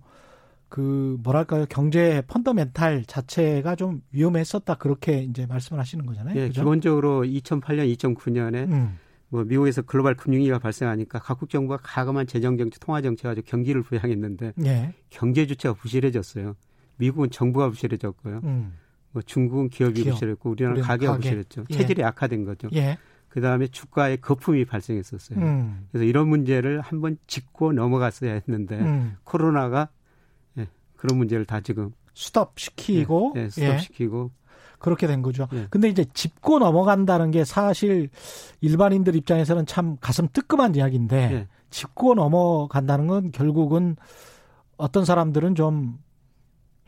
[0.69, 6.35] 그 뭐랄까요 경제 펀더멘탈 자체가 좀 위험했었다 그렇게 이제 말씀을 하시는 거잖아요.
[6.35, 6.61] 네, 그죠?
[6.61, 8.97] 기본적으로 2008년, 2009년에 음.
[9.29, 14.53] 뭐 미국에서 글로벌 금융위기가 발생하니까 각국 정부가 가감한 재정 정책, 통화 정책 가지고 경기를 부양했는데
[14.65, 14.93] 예.
[15.09, 16.55] 경제 주체가 부실해졌어요.
[16.97, 18.41] 미국은 정부가 부실해졌고요.
[18.43, 18.73] 음.
[19.11, 20.13] 뭐 중국은 기업이 기업.
[20.13, 21.21] 부실했고 우리나라는 가게가 가게.
[21.23, 21.65] 부실했죠.
[21.69, 21.73] 예.
[21.73, 22.69] 체질이 약화된 거죠.
[22.73, 22.97] 예.
[23.27, 25.39] 그 다음에 주가에 거품이 발생했었어요.
[25.39, 25.87] 음.
[25.91, 29.15] 그래서 이런 문제를 한번 짚고 넘어갔어야 했는데 음.
[29.23, 29.89] 코로나가
[30.99, 34.39] 그런 문제를 다 지금 스톱시키고 네, 네, 스톱시키고 예.
[34.79, 35.47] 그렇게 된 거죠.
[35.53, 35.67] 예.
[35.69, 38.09] 근데 이제 짚고 넘어간다는 게 사실
[38.59, 41.47] 일반인들 입장에서는 참 가슴 뜨끔한 이야기인데 예.
[41.69, 43.95] 짚고 넘어간다는 건 결국은
[44.75, 45.99] 어떤 사람들은 좀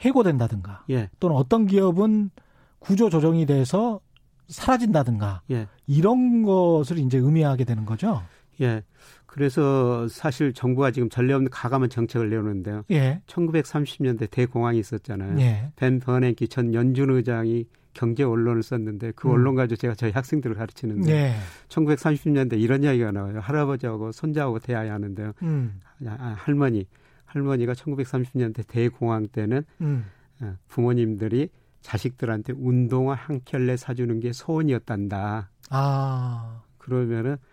[0.02, 1.10] 해고된다든가 예.
[1.22, 2.32] 또는 어떤 기업은
[2.80, 4.02] 구조 조정이 돼서
[4.50, 5.68] 사라진다든가 예.
[5.88, 8.22] 이런 것을 이제 의미하게 되는 거죠.
[8.60, 8.84] 예.
[9.32, 12.84] 그래서 사실 정부가 지금 전례 없는 가감한 정책을 내오는데요.
[12.92, 13.22] 예.
[13.28, 15.40] 1930년대 대공황이 있었잖아요.
[15.40, 15.72] 예.
[15.78, 17.64] 벤 버냉키 전 연준 의장이
[17.94, 19.34] 경제 언론을 썼는데 그 음.
[19.34, 21.36] 언론 가지고 제가 저희 학생들을 가르치는데 예.
[21.70, 23.40] 1930년대 이런 이야기가 나와요.
[23.40, 25.32] 할아버지하고 손자하고 대화야 하는데요.
[25.44, 25.80] 음.
[26.08, 26.86] 아, 할머니,
[27.24, 30.08] 할머니가 1930년대 대공황 때는 음.
[30.42, 31.48] 어, 부모님들이
[31.80, 35.52] 자식들한테 운동화 한 켤레 사주는 게 소원이었단다.
[35.70, 36.64] 아.
[36.78, 37.51] 그러면은 저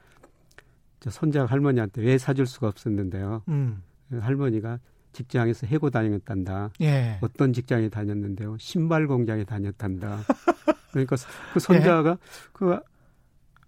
[1.09, 3.43] 손자 할머니한테 왜 사줄 수가 없었는데요.
[3.49, 3.83] 음.
[4.11, 4.79] 할머니가
[5.13, 6.71] 직장에서 해고 다녔단다.
[6.81, 7.19] 예.
[7.21, 8.57] 어떤 직장에 다녔는데요.
[8.59, 10.19] 신발 공장에 다녔단다.
[10.93, 11.17] 그러니까
[11.53, 12.17] 그 손자가 예.
[12.53, 12.79] 그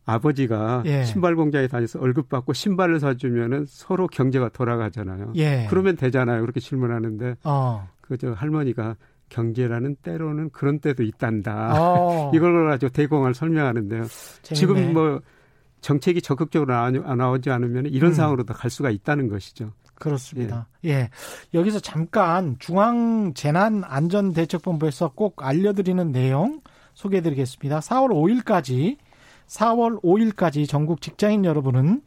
[0.04, 1.04] 아버지가 예.
[1.04, 5.32] 신발 공장에 다녀서 월급 받고 신발을 사주면은 서로 경제가 돌아가잖아요.
[5.36, 5.66] 예.
[5.70, 6.40] 그러면 되잖아요.
[6.40, 7.88] 그렇게 질문하는데 어.
[8.00, 8.96] 그저 할머니가
[9.28, 11.74] 경제라는 때로는 그런 때도 있단다.
[11.80, 12.32] 어.
[12.34, 14.04] 이걸 가지고 대공을 설명하는데요.
[14.42, 14.54] 재밌네.
[14.54, 15.20] 지금 뭐
[15.80, 18.14] 정책이 적극적으로 나오지 않으면 이런 음.
[18.14, 19.72] 상황으로 갈 수가 있다는 것이죠.
[19.94, 20.68] 그렇습니다.
[20.84, 20.90] 예.
[20.90, 21.10] 예.
[21.54, 26.60] 여기서 잠깐 중앙재난안전대책본부에서 꼭 알려드리는 내용
[26.94, 27.78] 소개해 드리겠습니다.
[27.80, 28.96] 4월 5일까지,
[29.46, 32.02] 4월 5일까지 전국 직장인 여러분은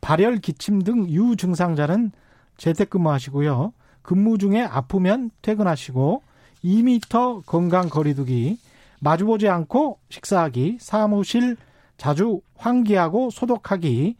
[0.00, 2.10] 발열, 기침 등 유증상자는
[2.58, 3.72] 재택근무 하시고요.
[4.02, 6.22] 근무 중에 아프면 퇴근하시고
[6.62, 8.58] 2미터 건강 거리두기,
[9.00, 11.56] 마주보지 않고 식사하기, 사무실
[11.96, 14.16] 자주 환기하고 소독하기,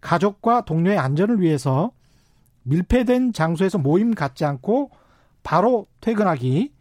[0.00, 1.92] 가족과 동료의 안전을 위해서
[2.62, 4.90] 밀폐된 장소에서 모임 갖지 않고
[5.42, 6.72] 바로 퇴근하기,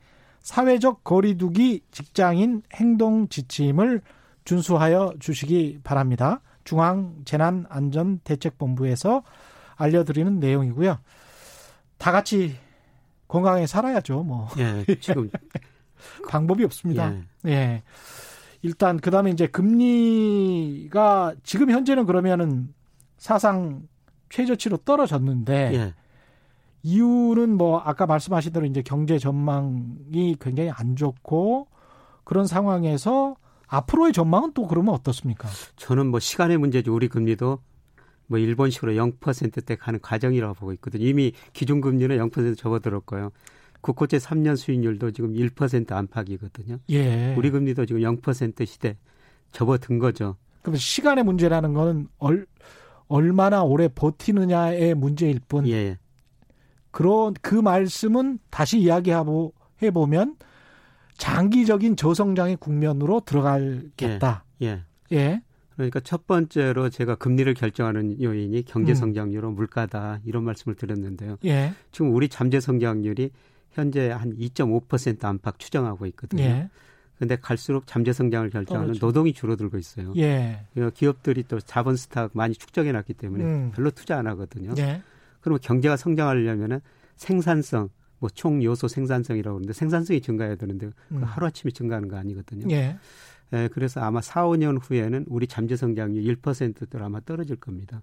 [0.41, 4.02] 사회적 거리두기 직장인 행동 지침을
[4.45, 6.41] 준수하여 주시기 바랍니다.
[6.63, 9.24] 중앙재난안전대책본부에서
[9.76, 11.00] 알려드리는 내용이고요.
[11.98, 12.56] 다 같이
[13.28, 14.48] 건강하게 살아야죠, 뭐.
[14.58, 15.30] 예, 지금
[16.30, 17.13] 방법이 없습니다.
[17.45, 17.50] 예.
[17.50, 17.84] 예.
[18.62, 22.74] 일단 그다음에 이제 금리가 지금 현재는 그러면은
[23.17, 23.84] 사상
[24.30, 25.93] 최저치로 떨어졌는데 예.
[26.84, 31.67] 이유는 뭐 아까 말씀하신 대로 이제 경제 전망이 굉장히 안 좋고
[32.24, 33.36] 그런 상황에서
[33.67, 35.48] 앞으로의 전망은 또 그러면 어떻습니까?
[35.76, 36.93] 저는 뭐 시간의 문제죠.
[36.93, 37.60] 우리 금리도
[38.28, 41.06] 뭐 일본식으로 0%대 가는 과정이라고 보고 있거든요.
[41.06, 43.32] 이미 기준금리는 0% 접어들었고요.
[43.82, 46.80] 국고채 3년 수익률도 지금 1% 안팎이거든요.
[46.89, 47.36] 예.
[47.36, 48.98] 우리 금리도 지금 0% 시대
[49.52, 50.36] 접어든 거죠.
[50.62, 52.46] 그럼 시간의 문제라는 거는 얼,
[53.08, 55.68] 얼마나 오래 버티느냐의 문제일 뿐.
[55.68, 55.98] 예.
[56.92, 60.36] 그런 그 말씀은 다시 이야기하고 해보면
[61.18, 64.44] 장기적인 저성장의 국면으로 들어갈겠다.
[64.62, 64.68] 예.
[64.68, 64.84] 예.
[65.12, 65.42] 예.
[65.76, 68.96] 그러니까 첫 번째로 제가 금리를 결정하는 요인이 경제 음.
[68.96, 69.56] 성장률로 음.
[69.56, 71.38] 물가다 이런 말씀을 드렸는데요.
[71.46, 71.74] 예.
[71.92, 73.32] 지금 우리 잠재 성장률이
[73.73, 76.43] 현재 한 2.5% 안팎 추정하고 있거든요.
[76.43, 76.69] 예.
[77.17, 80.13] 근데 갈수록 잠재 성장을 결정하는 어, 노동이 줄어들고 있어요.
[80.15, 80.65] 예.
[80.73, 83.71] 그러니까 기업들이 또 자본 스탁 많이 축적해 놨기 때문에 음.
[83.75, 84.73] 별로 투자 안 하거든요.
[84.77, 85.01] 예.
[85.41, 86.79] 그러면 경제가 성장하려면은
[87.17, 91.23] 생산성, 뭐 총 요소 생산성이라고 하는데 생산성이 증가해야 되는데 음.
[91.23, 92.67] 하루 아침에 증가하는 거 아니거든요.
[92.73, 92.97] 예.
[93.53, 98.01] 예, 그래서 아마 4, 5년 후에는 우리 잠재 성장률 1%대로 아마 떨어질 겁니다.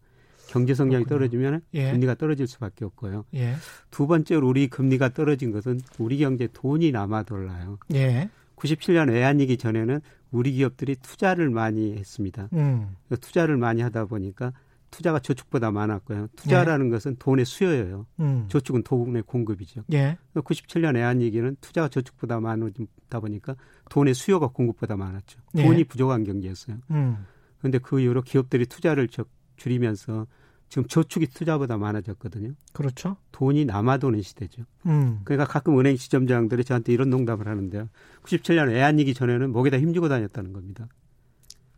[0.48, 1.92] 경제 성장이 떨어지면 예.
[1.92, 3.24] 금리가 떨어질 수밖에 없고요.
[3.34, 3.54] 예.
[3.90, 7.78] 두 번째로 우리 금리가 떨어진 것은 우리 경제 돈이 남아 돌라요.
[7.94, 8.30] 예.
[8.56, 12.48] 97년 외환위기 전에는 우리 기업들이 투자를 많이 했습니다.
[12.54, 12.96] 음.
[13.20, 14.52] 투자를 많이 하다 보니까
[14.90, 16.28] 투자가 저축보다 많았고요.
[16.36, 16.90] 투자라는 예.
[16.90, 18.06] 것은 돈의 수요예요.
[18.20, 18.46] 음.
[18.48, 19.82] 저축은 돈의 공급이죠.
[19.92, 20.16] 예.
[20.34, 23.56] 97년 외환위기는 투자가 저축보다 많다 보니까
[23.90, 25.38] 돈의 수요가 공급보다 많았죠.
[25.56, 25.64] 예.
[25.64, 26.78] 돈이 부족한 경제였어요.
[26.86, 27.80] 그런데 음.
[27.82, 29.08] 그 이후로 기업들이 투자를
[29.56, 30.26] 줄이면서
[30.68, 32.52] 지금 저축이 투자보다 많아졌거든요.
[32.72, 33.16] 그렇죠.
[33.32, 34.62] 돈이 남아 도는 시대죠.
[34.86, 35.20] 음.
[35.24, 37.88] 그러니까 가끔 은행 시점장들이 저한테 이런 농담을 하는데요.
[38.24, 40.88] 97년 애안이기 전에는 목에다 힘주고 다녔다는 겁니다.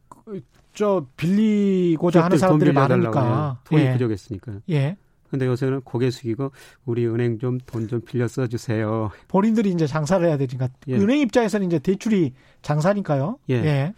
[0.08, 0.40] 그,
[0.72, 3.92] 저 빌리고자 하는 사람들이 많으니까 돈이 예.
[3.92, 4.62] 부족했으니까요.
[4.70, 4.96] 예.
[5.30, 6.52] 근데 요새는 고개 숙이고
[6.86, 9.10] 우리 은행 좀 돈좀 좀 빌려 써 주세요.
[9.28, 10.96] 본인들이 이제 장사를 해야 되니까 예.
[10.96, 13.38] 은행 입장에서는 이제 대출이 장사니까요.
[13.50, 13.54] 예.
[13.54, 13.94] 예.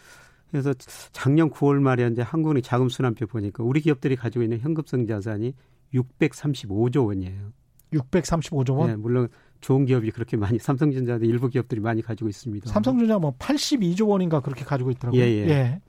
[0.51, 0.75] 그래서
[1.13, 5.55] 작년 9월 말에 이제 한국은행 자금 순환표 보니까 우리 기업들이 가지고 있는 현금성 자산이
[5.95, 7.53] 635조 원이에요.
[7.93, 8.91] 635조 원?
[8.91, 9.29] 네, 물론
[9.61, 12.71] 좋은 기업이 그렇게 많이 삼성전자도 일부 기업들이 많이 가지고 있습니다.
[12.71, 15.21] 삼성전자 뭐 82조 원인가 그렇게 가지고 있더라고요.
[15.21, 15.49] 예, 예.
[15.49, 15.81] 예.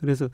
[0.00, 0.28] 그래서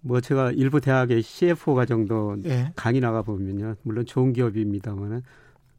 [0.00, 2.72] 뭐 제가 일부 대학의 CFO 과정도 예.
[2.74, 3.76] 강의 나가 보면요.
[3.82, 5.22] 물론 좋은 기업입니다만은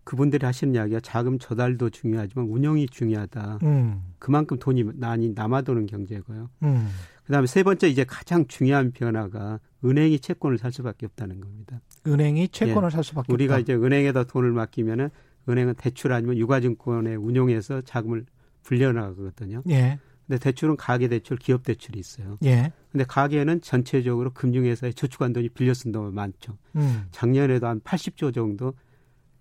[0.03, 3.59] 그분들이 하시는 이야기가 자금 조달도 중요하지만 운영이 중요하다.
[3.63, 4.01] 음.
[4.19, 6.49] 그만큼 돈이 많이 남아도는 경제고요.
[6.63, 6.89] 음.
[7.25, 11.79] 그다음에 세 번째 이제 가장 중요한 변화가 은행이 채권을 살 수밖에 없다는 겁니다.
[12.05, 12.89] 은행이 채권을 예.
[12.91, 13.61] 살 수밖에 우리가 없다.
[13.61, 15.09] 이제 은행에다 돈을 맡기면은
[15.47, 18.25] 은행은 대출 아니면 유가증권에 운용해서 자금을
[18.63, 19.63] 불려나가거든요.
[19.69, 19.99] 예.
[20.27, 22.37] 근데 대출은 가계 대출, 기업 대출이 있어요.
[22.43, 22.71] 예.
[22.91, 26.57] 근데 가계는 전체적으로 금융회사에 저축한 돈이 빌려 쓴 돈이 많죠.
[26.75, 27.05] 음.
[27.11, 28.73] 작년에도 한 80조 정도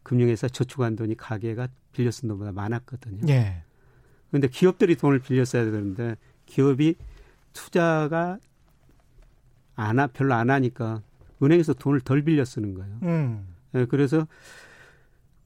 [0.03, 3.23] 금융회사 저축한 돈이 가계가 빌려 쓴 돈보다 많았거든요.
[3.29, 3.63] 예.
[4.29, 6.95] 그런데 기업들이 돈을 빌려 써야 되는데 기업이
[7.53, 8.39] 투자가
[9.75, 11.03] 안 하, 별로 안 하니까
[11.43, 12.99] 은행에서 돈을 덜 빌려 쓰는 거예요.
[13.03, 13.47] 음.
[13.75, 14.27] 예, 그래서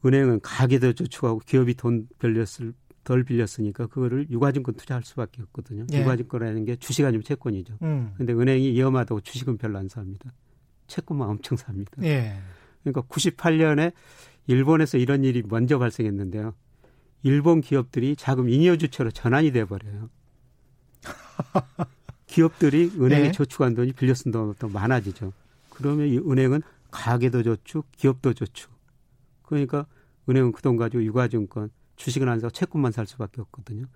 [0.04, 5.86] 은행은 가계도 저축하고 기업이 돈 빌렸을 덜 빌렸으니까 그거를 유가증권 투자할 수밖에 없거든요.
[5.92, 6.00] 예.
[6.00, 7.78] 유가증권이라는 게 주식 아니면 채권이죠.
[7.82, 8.14] 음.
[8.16, 10.32] 근데 은행이 위험하다고 주식은 별로 안 삽니다.
[10.86, 11.92] 채권만 엄청 삽니다.
[12.02, 12.38] 예.
[12.82, 13.92] 그러니까 98년에
[14.46, 16.54] 일본에서 이런 일이 먼저 발생했는데요.
[17.22, 20.10] 일본 기업들이 자금 잉여 주체로 전환이 돼 버려요.
[22.26, 23.32] 기업들이 은행에 네.
[23.32, 25.32] 저축한 돈이 빌려 쓴 돈이 더 많아지죠.
[25.70, 28.70] 그러면 이 은행은 가계도 저축, 기업도 저축.
[29.42, 29.86] 그러니까
[30.28, 33.86] 은행은 그 돈 가지고 유가증권, 주식은 안 사고 채권만 살 수밖에 없거든요.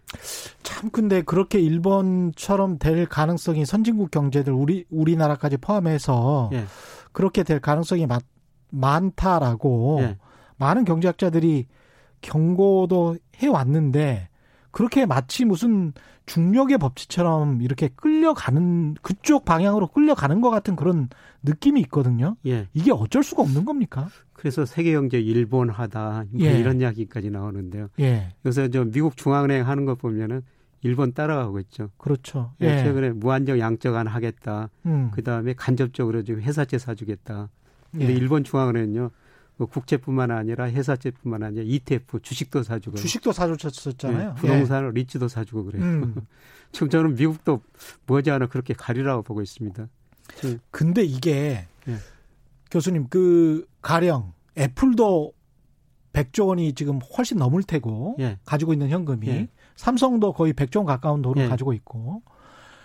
[0.62, 6.64] 참 근데 그렇게 일본처럼 될 가능성이 선진국 경제들 우리 우리나라까지 포함해서 예.
[7.12, 8.20] 그렇게 될 가능성이 많,
[8.70, 10.18] 많다라고 예.
[10.58, 11.66] 많은 경제학자들이
[12.20, 14.28] 경고도 해왔는데
[14.70, 15.92] 그렇게 마치 무슨
[16.26, 21.08] 중력의 법칙처럼 이렇게 끌려가는 그쪽 방향으로 끌려가는 것 같은 그런
[21.42, 22.36] 느낌이 있거든요.
[22.46, 22.68] 예.
[22.74, 24.08] 이게 어쩔 수가 없는 겁니까?
[24.34, 26.58] 그래서 세계 경제 일본하다 뭐 예.
[26.58, 27.88] 이런 이야기까지 나오는데요.
[28.00, 28.28] 예.
[28.42, 30.42] 그래서 저 미국 중앙은행 하는 거 보면은
[30.82, 31.90] 일본 따라가고 있죠.
[31.96, 32.52] 그렇죠.
[32.60, 32.66] 예.
[32.66, 32.84] 예.
[32.84, 34.68] 최근에 무한정 양적 안 하겠다.
[34.86, 35.10] 음.
[35.12, 37.48] 그 다음에 간접적으로 지금 회사채 사주겠다.
[37.90, 38.12] 근데 예.
[38.12, 39.10] 일본 중앙은행은요.
[39.58, 44.28] 뭐 국채뿐만 아니라 회사채뿐만 아니라 ETF 주식도 사주고 주식도 사주셨었잖아요.
[44.28, 44.90] 네, 부동산 예.
[44.94, 45.82] 리츠도 사주고 그래요.
[45.82, 46.14] 음.
[46.72, 47.60] 지금 저는 미국도
[48.06, 49.88] 뭐지않아 그렇게 가리라고 보고 있습니다.
[50.70, 51.96] 근데 이게 예.
[52.70, 55.32] 교수님 그 가령 애플도
[56.12, 58.38] 100조 원이 지금 훨씬 넘을 테고 예.
[58.44, 59.48] 가지고 있는 현금이 예.
[59.74, 61.48] 삼성도 거의 100조 원 가까운 돈을 예.
[61.48, 62.22] 가지고 있고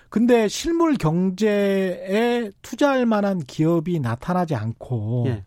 [0.09, 5.43] 근데 실물 경제에 투자할 만한 기업이 나타나지 않고 예.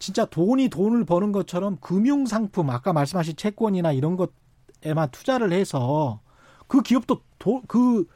[0.00, 6.20] 진짜 돈이 돈을 버는 것처럼 금융 상품 아까 말씀하신 채권이나 이런 것에만 투자를 해서
[6.66, 8.06] 그 기업도 도, 그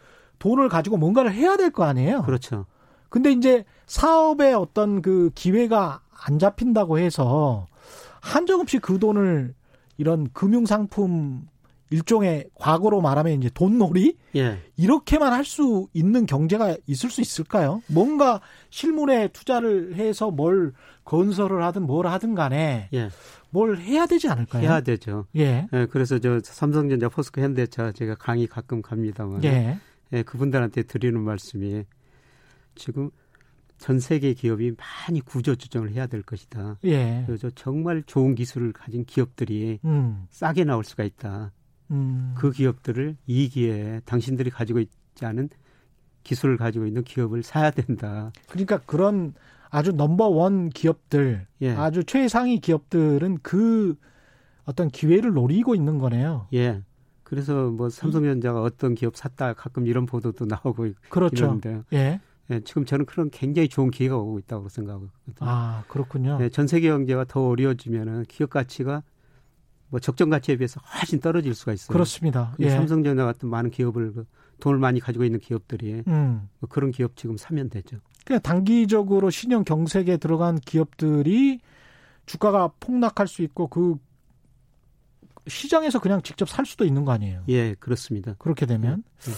[0.40, 2.22] 돈을 가지고 뭔가를 해야 될 거 아니에요.
[2.22, 2.66] 그렇죠.
[3.08, 7.66] 근데 이제 사업의 어떤 그 기회가 안 잡힌다고 해서
[8.20, 9.54] 한정 없이 그 돈을
[9.98, 11.46] 이런 금융 상품
[11.90, 14.58] 일종의 과거로 말하면 이제 돈놀이 예.
[14.76, 17.82] 이렇게만 할 수 있는 경제가 있을 수 있을까요?
[17.86, 20.72] 뭔가 실물에 투자를 해서 뭘
[21.04, 23.10] 건설을 하든 뭘 하든 간에 예.
[23.50, 24.62] 뭘 해야 되지 않을까요?
[24.62, 25.26] 해야 되죠.
[25.36, 25.68] 예.
[25.72, 29.78] 예 그래서 저 삼성전자, 포스코, 현대차 제가 강의 가끔 갑니다만 예.
[30.12, 31.84] 예, 그분들한테 드리는 말씀이
[32.74, 33.10] 지금
[33.78, 36.78] 전 세계 기업이 많이 구조 조정을 해야 될 것이다.
[36.84, 37.24] 예.
[37.26, 40.26] 그래서 정말 좋은 기술을 가진 기업들이 음.
[40.30, 41.52] 싸게 나올 수가 있다.
[41.90, 42.34] 음.
[42.36, 45.50] 그 기업들을 이 기회에 당신들이 가지고 있지 않은
[46.22, 48.32] 기술을 가지고 있는 기업을 사야 된다.
[48.48, 49.34] 그러니까 그런
[49.74, 51.70] 아주 넘버원 기업들, 예.
[51.70, 53.96] 아주 최상위 기업들은 그
[54.64, 56.46] 어떤 기회를 노리고 있는 거네요.
[56.54, 56.82] 예.
[57.24, 61.36] 그래서 뭐 삼성전자가 어떤 기업 샀다 가끔 이런 보도도 나오고 그렇죠.
[61.36, 62.20] 이러는데 예.
[62.50, 65.10] 예, 지금 저는 그런 굉장히 좋은 기회가 오고 있다고 생각하거든요.
[65.40, 66.38] 아 그렇군요.
[66.40, 69.02] 예, 전 세계 경제가 더 어려워지면은 기업 가치가
[69.88, 71.92] 뭐 적정 가치에 비해서 훨씬 떨어질 수가 있어요.
[71.92, 72.54] 그렇습니다.
[72.60, 72.70] 예.
[72.70, 74.24] 삼성전자 같은 많은 기업을 그
[74.60, 76.48] 돈을 많이 가지고 있는 기업들이 음.
[76.60, 77.98] 뭐 그런 기업 지금 사면 되죠.
[78.24, 81.60] 그냥 단기적으로 신용 경색에 들어간 기업들이
[82.26, 83.96] 주가가 폭락할 수 있고 그
[85.46, 87.44] 시장에서 그냥 직접 살 수도 있는 거 아니에요?
[87.48, 88.34] 예, 그렇습니다.
[88.38, 89.30] 그렇게 되면 예.
[89.30, 89.34] 예.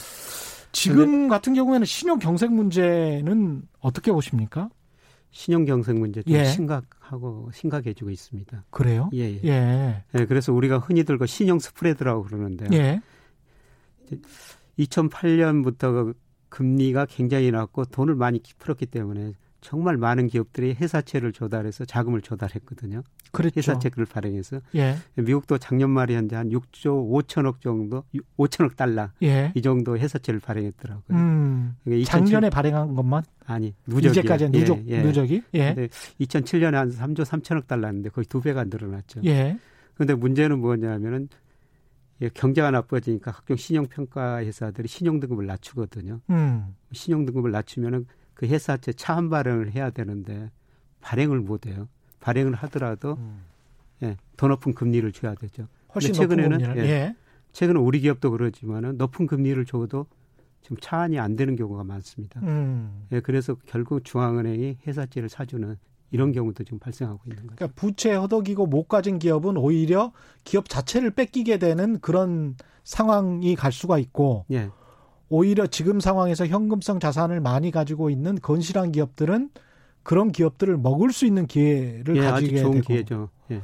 [0.73, 4.69] 지금 같은 경우에는 신용 경색 문제는 어떻게 보십니까?
[5.31, 6.45] 신용 경색 문제 좀 예.
[6.45, 8.65] 심각하고 심각해지고 있습니다.
[8.71, 9.11] 그래요?
[9.15, 9.41] 예, 예.
[9.45, 10.05] 예.
[10.15, 12.69] 예 그래서 우리가 흔히들 그 신용 스프레드라고 그러는데요.
[12.73, 13.01] 예.
[14.79, 16.15] 2008년부터 그
[16.57, 23.03] 금리가 굉장히 낮고 돈을 많이 풀었기 때문에 정말 많은 기업들이 회사채를 조달해서 자금을 조달했거든요.
[23.33, 23.59] 그렇죠.
[23.59, 24.97] 회사채를 발행해서 예.
[25.17, 28.05] 미국도 작년 말에 현재 한 6조 5천억 정도,
[28.39, 29.53] 5천억 달러 예.
[29.55, 31.19] 이 정도 회사채를 발행했더라고요.
[31.19, 35.03] 음, 그러니까 작년에 발행한 것만 아니 누적이 이제까지 누적 예, 예.
[35.03, 35.75] 누적이 예.
[35.75, 35.89] 근데
[36.21, 39.21] 2007년에 한 3조 3천억 달러인데 거의 두 배가 늘어났죠.
[39.27, 39.59] 예.
[39.95, 41.46] 그런데 문제는 뭐냐면은 예,
[42.35, 46.21] 경제가 나빠지니까 각종 신용평가 회사들이 신용등급을 낮추거든요.
[46.31, 46.75] 음.
[46.93, 50.51] 신용등급을 낮추면은 그 회사채 차한 발행을 해야 되는데
[51.01, 51.89] 발행을 못 해요.
[52.21, 53.43] 발행을 하더라도 음.
[54.03, 55.69] 예, 더 높은 금리를 줘야 되죠.
[55.95, 57.17] 훨씬 최근에는 높은 예, 예.
[57.53, 60.07] 최근에 우리 기업도 그러지만은 높은 금리를 줘도
[60.63, 62.41] 지금 차안이 안 되는 경우가 많습니다.
[62.41, 63.07] 음.
[63.13, 65.77] 예, 그래서 결국 중앙은행이 회사채를 사주는
[66.11, 67.57] 이런 경우도 지금 발생하고 있는 거죠.
[67.57, 70.13] 그러니까 부채 허덕이고 못 가진 기업은 오히려
[70.45, 74.71] 기업 자체를 뺏기게 되는 그런 상황이 갈 수가 있고 예.
[75.29, 79.51] 오히려 지금 상황에서 현금성 자산을 많이 가지고 있는 건실한 기업들은
[80.03, 83.29] 그런 기업들을 먹을 수 있는 기회를 예, 가지게 되고 기회죠.
[83.51, 83.61] 예.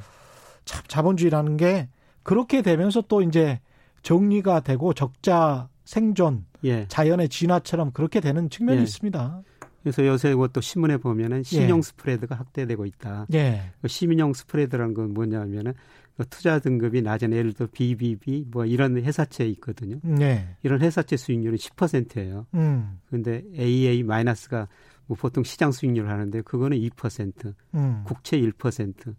[0.65, 1.89] 참 자본주의라는 게
[2.25, 3.61] 그렇게 되면서 또 이제
[4.03, 6.87] 정리가 되고 적자 생존, 예.
[6.89, 8.83] 자연의 진화처럼 그렇게 되는 측면이 예.
[8.83, 9.43] 있습니다.
[9.83, 11.83] 그래서 요새 뭐또 신문에 보면은 신용 예.
[11.83, 13.27] 스프레드가 확대되고 있다.
[13.35, 13.73] 예.
[13.81, 15.75] 그 신용 스프레드라는 건 뭐냐면은
[16.17, 19.99] 그 투자 등급이 낮은 예를 들어 BBB 뭐 이런 회사채 있거든요.
[20.03, 20.57] 네.
[20.63, 22.47] 이런 회사채 수익률은 10%예요.
[22.55, 23.01] 음.
[23.09, 24.69] 근데 AA 마이너스가
[25.07, 28.03] 뭐 보통 시장 수익률 하는데 그거는 2%, 음.
[28.05, 29.15] 국채 1%.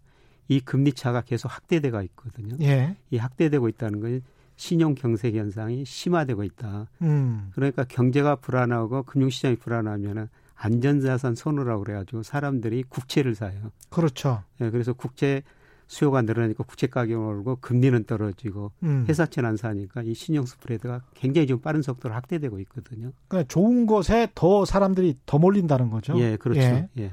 [0.48, 2.56] 이 금리 차가 계속 확대되고 있거든요.
[2.60, 2.96] 예.
[3.10, 4.22] 이 확대되고 있다는 건
[4.56, 6.86] 신용 경색 현상이 심화되고 있다.
[7.02, 7.50] 음.
[7.54, 13.72] 그러니까 경제가 불안하고 금융 시장이 불안하면은 안전자산 손으라고 그래가지고 사람들이 국채를 사요.
[13.90, 14.42] 그렇죠.
[14.60, 15.42] 예, 그래서 국채
[15.86, 19.04] 수요가 늘어나니까 국채 가격이 오르고 금리는 떨어지고 음.
[19.08, 23.12] 회사채는 안 사니까 이 신용 스프레드가 굉장히 좀 빠른 속도로 확대되고 있거든요.
[23.28, 26.18] 그러니까 좋은 것에 더 사람들이 더 몰린다는 거죠.
[26.18, 26.60] 예, 그렇죠.
[26.60, 26.88] 예.
[26.98, 27.12] 예.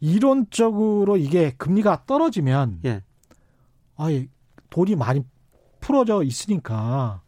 [0.00, 3.02] 이론적으로 이게 금리가 떨어지면 예.
[3.96, 4.28] 아 예
[4.70, 5.24] 돈이 많이
[5.80, 7.22] 풀어져 있으니까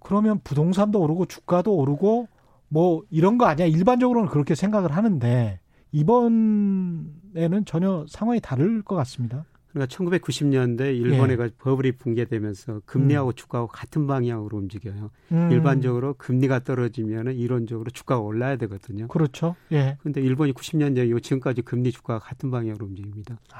[0.00, 2.28] 그러면 부동산도 오르고 주가도 오르고
[2.74, 5.60] 뭐 이런 거 아니야 일반적으로는 그렇게 생각을 하는데
[5.92, 9.44] 이번에는 전혀 상황이 다를 것 같습니다.
[9.70, 11.50] 그러니까 1990년대 일본에 예.
[11.56, 13.32] 버블이 붕괴되면서 금리하고 음.
[13.34, 15.10] 주가하고 같은 방향으로 움직여요.
[15.30, 15.52] 음.
[15.52, 19.06] 일반적으로 금리가 떨어지면 이론적으로 주가가 올라야 되거든요.
[19.06, 19.54] 그렇죠.
[19.70, 19.96] 예.
[20.02, 23.38] 근데 일본이 90년 전이고 지금까지 금리 주가가 같은 방향으로 움직입니다.
[23.52, 23.58] 아,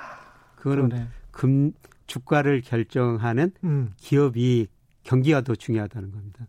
[0.56, 1.06] 그거는 그러네.
[1.30, 1.72] 금
[2.08, 3.92] 주가를 결정하는 음.
[3.96, 4.66] 기업이
[5.04, 6.46] 경기가 더 중요하다는 겁니다.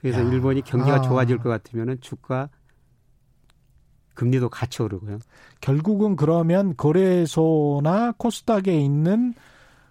[0.00, 0.28] 그래서 야.
[0.30, 1.00] 일본이 경기가 아.
[1.02, 2.48] 좋아질 것 같으면은 주가
[4.14, 5.18] 금리도 같이 오르고요.
[5.60, 9.34] 결국은 그러면 거래소나 코스닥에 있는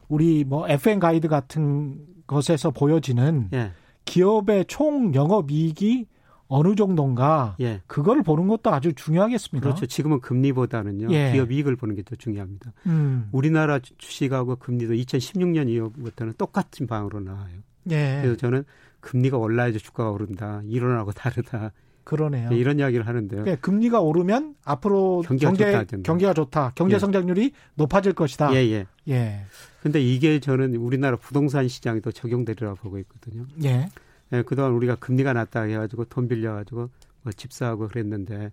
[0.07, 3.71] 우리 뭐 FM 가이드 같은 것에서 보여지는 예.
[4.05, 6.07] 기업의 총 영업 이익이
[6.47, 7.81] 어느 정도인가 예.
[7.87, 9.63] 그걸 보는 것도 아주 중요하겠습니다.
[9.63, 9.85] 그렇죠.
[9.87, 11.31] 지금은 금리보다는요 예.
[11.31, 12.71] 기업 이익을 보는 게 더 중요합니다.
[12.85, 13.29] 음.
[13.31, 17.57] 우리나라 주식하고 금리도 2016년 이후부터는 똑같은 방으로 나와요.
[17.89, 18.19] 예.
[18.21, 18.63] 그래서 저는
[19.05, 20.61] 금리가 올라야지 주가가 오른다.
[20.65, 21.71] 이론하고 다르다.
[22.03, 22.49] 그러네요.
[22.49, 23.43] 네, 이런 이야기를 하는데요.
[23.43, 26.01] 그러니까 금리가 오르면 앞으로 경기가 경제, 좋다.
[26.03, 26.71] 경기가 좋다.
[26.75, 26.99] 경제 예.
[26.99, 28.53] 성장률이 높아질 것이다.
[28.53, 28.85] 예, 예.
[29.07, 29.41] 예.
[29.81, 33.45] 근데 이게 저는 우리나라 부동산 시장에 도 적용되리라고 보고 있거든요.
[33.63, 33.89] 예.
[34.33, 36.89] 예 그동안 우리가 금리가 낮다 해가지고 돈 빌려가지고
[37.21, 38.51] 뭐 집사하고 그랬는데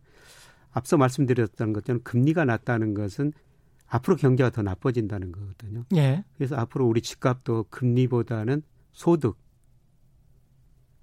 [0.73, 3.33] 앞서 말씀드렸던 것처럼 금리가 낮다는 것은
[3.87, 5.85] 앞으로 경제가 더 나빠진다는 거거든요.
[5.95, 6.25] 예.
[6.37, 8.63] 그래서 앞으로 우리 집값도 금리보다는
[8.93, 9.37] 소득,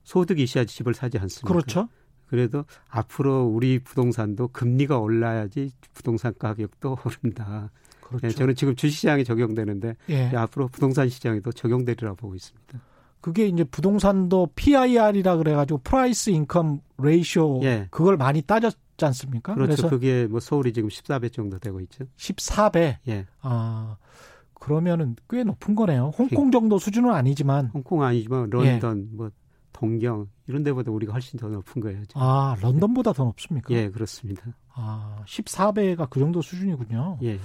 [0.09, 1.53] 소득이 있어야지 집을 사지 않습니까?
[1.53, 1.87] 그렇죠.
[2.25, 7.69] 그래도 앞으로 우리 부동산도 금리가 올라야지 부동산 가격도 오른다.
[8.01, 8.27] 그렇죠.
[8.27, 10.35] 네, 저는 지금 주식시장에 적용되는데 예.
[10.35, 12.81] 앞으로 부동산 시장에도 적용되리라 보고 있습니다.
[13.21, 17.87] 그게 이제 부동산도 PIR이라 그래가지고 price income ratio 예.
[17.91, 19.53] 그걸 많이 따졌지 않습니까?
[19.53, 19.89] 그렇죠.
[19.89, 22.05] 그게 뭐 서울이 지금 14배 정도 되고 있죠.
[22.17, 22.97] 14배.
[23.09, 23.27] 예.
[23.41, 23.97] 아
[24.55, 26.13] 그러면은 꽤 높은 거네요.
[26.17, 29.15] 홍콩 정도 수준은 아니지만 홍콩 아니지만 런던 예.
[29.15, 29.29] 뭐
[29.73, 32.03] 동경 이런 데보다 우리가 훨씬 더 높은 거예요.
[32.05, 32.21] 지금.
[32.21, 33.73] 아, 런던보다 더 높습니까?
[33.73, 34.43] 예, 그렇습니다.
[34.73, 37.19] 아, 14배가 그 정도 수준이군요.
[37.23, 37.39] 예.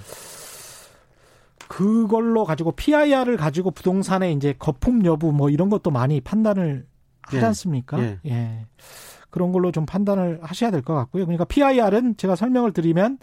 [1.67, 6.85] 그걸로 가지고 PIR을 가지고 부동산의 이제 거품 여부 뭐 이런 것도 많이 판단을
[7.23, 7.41] 하지 예.
[7.41, 7.99] 않습니까?
[8.01, 8.19] 예.
[8.27, 8.65] 예.
[9.29, 11.25] 그런 걸로 좀 판단을 하셔야 될 것 같고요.
[11.25, 13.17] 그러니까 PIR은 제가 설명을 드리면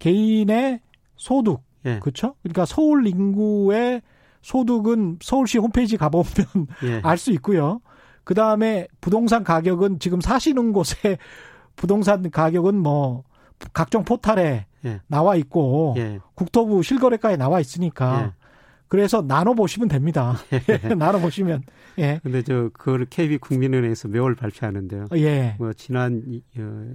[0.00, 0.80] 개인의
[1.16, 1.98] 소득, 예.
[2.00, 2.34] 그렇죠?
[2.42, 4.02] 그러니까 서울 인구의
[4.42, 6.26] 소득은 서울시 홈페이지 가보면
[6.84, 7.00] 예.
[7.04, 7.80] 알수 있고요.
[8.26, 11.16] 그 다음에 부동산 가격은 지금 사시는 곳에
[11.76, 13.22] 부동산 가격은 뭐
[13.72, 15.00] 각종 포탈에 예.
[15.06, 16.18] 나와 있고 예.
[16.34, 18.46] 국토부 실거래가에 나와 있으니까 예.
[18.88, 20.34] 그래서 나눠 보시면 됩니다.
[20.52, 20.94] 예.
[20.98, 21.62] 나눠 보시면.
[21.98, 22.18] 예.
[22.24, 25.06] 근데 저 그거를 KB 국민은행에서 매월 발표하는데요.
[25.18, 25.54] 예.
[25.60, 26.94] 뭐 지난 어,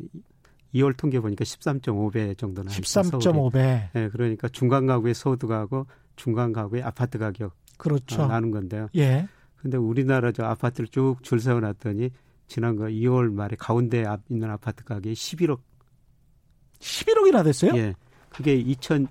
[0.75, 2.81] 2월 통계 보니까 13.5배 정도 나왔어요.
[2.81, 3.89] 13.5배.
[3.95, 8.23] 예, 그러니까 중간 가구의 소득하고 중간 가구의 아파트 가격 그렇죠.
[8.23, 8.89] 어, 나눈 건데요.
[8.97, 9.29] 예.
[9.61, 12.09] 근데 우리나라 저 아파트를 쭉 줄 세워 놨더니
[12.47, 15.59] 지난 거 2월 말에 가운데 앞 있는 아파트 가격이 11억
[16.79, 17.71] 11억이나 됐어요?
[17.77, 17.93] 예.
[18.29, 19.07] 그게 2016년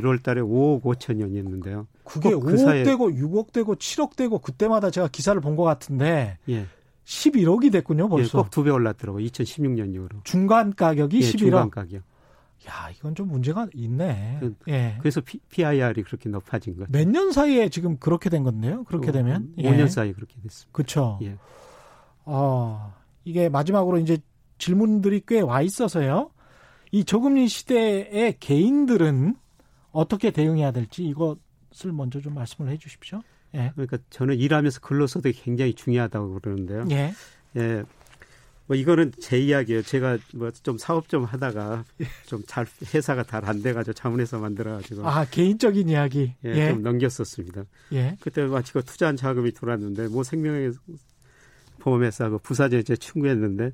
[0.00, 1.86] 1월 달에 5억 5천년이었는데요.
[2.04, 2.82] 그게 그 5억 사이에...
[2.82, 6.66] 되고 6억 되고 7억 되고 그때마다 제가 기사를 본 것 같은데 예.
[7.04, 8.38] 11억이 됐군요, 벌써.
[8.38, 9.24] 예, 꼭두 배 올랐더라고요.
[9.26, 10.20] 2016년 이후로.
[10.24, 11.38] 중간 가격이 예, 11억.
[11.38, 12.02] 중간 가격.
[12.66, 14.38] 야, 이건 좀 문제가 있네.
[14.40, 14.96] 그, 예.
[14.98, 16.90] 그래서 P, PIR이 그렇게 높아진 거죠.
[16.90, 18.84] 몇 년 사이에 지금 그렇게 된 건데요?
[18.84, 19.52] 그렇게 어, 되면?
[19.58, 19.86] 5년 예.
[19.88, 20.70] 사이에 그렇게 됐습니다.
[20.72, 21.18] 그렇죠.
[21.22, 21.36] 예.
[22.24, 22.94] 어,
[23.24, 24.18] 이게 마지막으로 이제
[24.58, 26.30] 질문들이 꽤 와 있어서요.
[26.90, 29.36] 이 저금리 시대의 개인들은
[29.92, 33.20] 어떻게 대응해야 될지 이것을 먼저 좀 말씀을 해 주십시오.
[33.54, 33.70] 예.
[33.74, 36.86] 그러니까 저는 일하면서 근로소득이 굉장히 중요하다고 그러는데요.
[36.90, 37.12] 예.
[37.56, 37.84] 예.
[38.68, 39.82] 뭐 이거는 제 이야기예요.
[39.82, 41.84] 제가 뭐 좀 사업 좀 하다가
[42.26, 46.68] 좀 잘 회사가 잘 안 돼가지고 자문해서 만들어가지고 아 개인적인 이야기 예, 예.
[46.70, 47.64] 좀 넘겼었습니다.
[47.94, 48.16] 예.
[48.20, 50.72] 그때 마치 그 투자한 자금이 들어왔는데 뭐 생명의
[51.80, 53.72] 보험회사하고 부사제 이제 충고했는데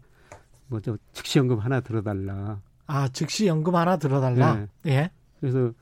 [0.68, 2.60] 뭐저 즉시연금 하나 들어달라.
[2.86, 4.66] 아 즉시연금 하나 들어달라.
[4.86, 4.90] 예.
[4.90, 5.10] 예.
[5.40, 5.72] 그래서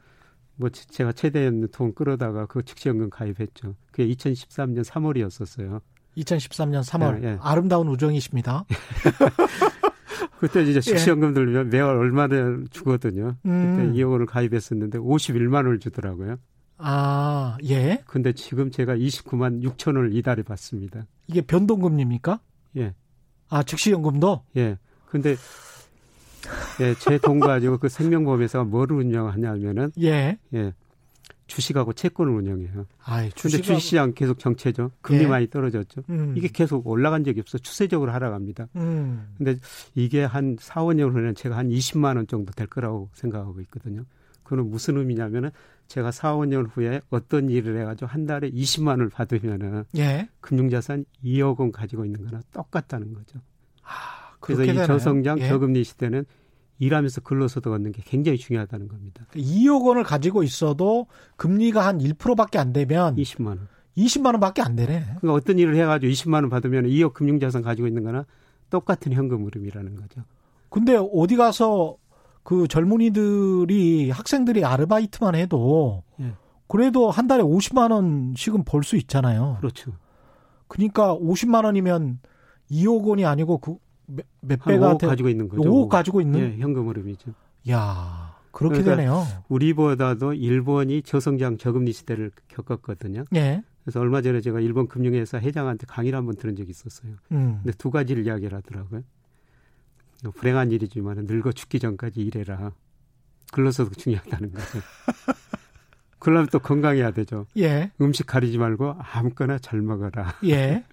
[0.57, 3.75] 뭐 제가 최대한 돈 끌어다가 그 즉시연금 가입했죠.
[3.91, 5.81] 그게 2013년 3월이었었어요.
[6.17, 7.23] 2013년 3월.
[7.23, 7.39] 예, 예.
[7.41, 8.65] 아름다운 우정이십니다.
[10.39, 12.35] 그때 이제 즉시연금 들면 매월 얼마나
[12.71, 13.37] 주거든요.
[13.47, 13.77] 음.
[13.77, 16.37] 그때 이억원을 가입했었는데 51만 원을 주더라고요.
[16.79, 18.03] 아, 예.
[18.07, 21.07] 근데 지금 제가 29만 6천 원을 이달에 받습니다.
[21.29, 22.41] 이게 변동금리입니까?
[22.79, 22.95] 예.
[23.49, 24.43] 아, 즉시연금도?
[24.57, 24.79] 예.
[25.07, 25.37] 근데
[26.81, 30.39] 예, 제 돈 가지고 그 생명보험회사가 뭐를 운영하냐면은 예.
[30.55, 30.73] 예.
[31.47, 32.87] 주식하고 채권을 운영해요.
[33.05, 34.91] 아, 주식 근데 주식 시장 계속 정체죠.
[35.01, 35.27] 금리 예.
[35.27, 36.03] 많이 떨어졌죠.
[36.09, 36.35] 음.
[36.37, 37.59] 이게 계속 올라간 적이 없어.
[37.59, 38.69] 추세적으로 하락합니다.
[38.77, 39.35] 음.
[39.37, 39.57] 근데
[39.95, 44.05] 이게 한 4, 5년 후에는 제가 한 20만 원 정도 될 거라고 생각하고 있거든요.
[44.45, 45.51] 그는 무슨 의미냐면은
[45.89, 50.29] 제가 4, 5년 후에 어떤 일을 해가지고 한 달에 20만 원을 받으면은 예.
[50.41, 53.41] 금융자산 2억 원 가지고 있는 거나 똑같다는 거죠.
[53.83, 54.23] 아.
[54.43, 54.75] 그래서 이?
[54.75, 55.49] 저성장 예.
[55.49, 56.25] 저금리 시대는
[56.83, 59.25] 일하면서 근로소득 얻는 게 굉장히 중요하다는 겁니다.
[59.35, 61.07] 2억 원을 가지고 있어도
[61.37, 63.69] 금리가 한 1%밖에 안 되면 20만 원.
[63.97, 65.05] 20만 원밖에 안 되네.
[65.21, 68.27] 그러니까 어떤 일을 해가지고 20만 원 받으면 2억 금융자산 가지고 있는 거나
[68.71, 70.23] 똑같은 현금 흐름이라는 거죠.
[70.71, 71.99] 근데 어디 가서
[72.43, 76.33] 그 젊은이들이 학생들이 아르바이트만 해도 예.
[76.67, 79.59] 그래도 한 달에 50만 원씩은 벌 수 있잖아요.
[79.61, 79.93] 그렇죠.
[80.67, 82.19] 그러니까 50만 원이면
[82.73, 83.77] 2억 원이 아니고 그
[84.15, 85.63] 몇, 몇 배가 5억 가지고 있는 거죠.
[85.63, 87.33] 5억 가지고 있는 예, 현금 흐름이죠.
[87.71, 89.27] 야, 그렇게 그러니까 되네요.
[89.49, 93.25] 우리보다도 일본이 저성장 저금리 시대를 겪었거든요.
[93.35, 93.63] 예.
[93.85, 97.15] 그래서 얼마 전에 제가 일본 금융회사 회장한테 강의를 한번 들은 적이 있었어요.
[97.33, 97.61] 음.
[97.63, 99.03] 근데 두 가지를 이야기를 하더라고요.
[100.35, 102.73] 불행한 일이지만 늙어 죽기 전까지 일해라.
[103.53, 104.79] 근로소득도 중요하다는 거죠.
[106.21, 107.47] 그러면 또 건강해야 되죠.
[107.59, 107.91] 예.
[108.01, 110.37] 음식 가리지 말고 아무거나 잘 먹어라.
[110.45, 110.85] 예.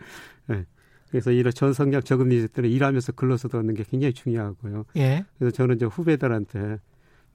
[1.09, 1.19] 네.
[1.19, 4.85] 그래서 이런 저성장 저금리 때는 일하면서 근로소득 얻는 게 굉장히 중요하고요.
[4.97, 5.25] 예.
[5.37, 6.77] 그래서 저는 이제 후배들한테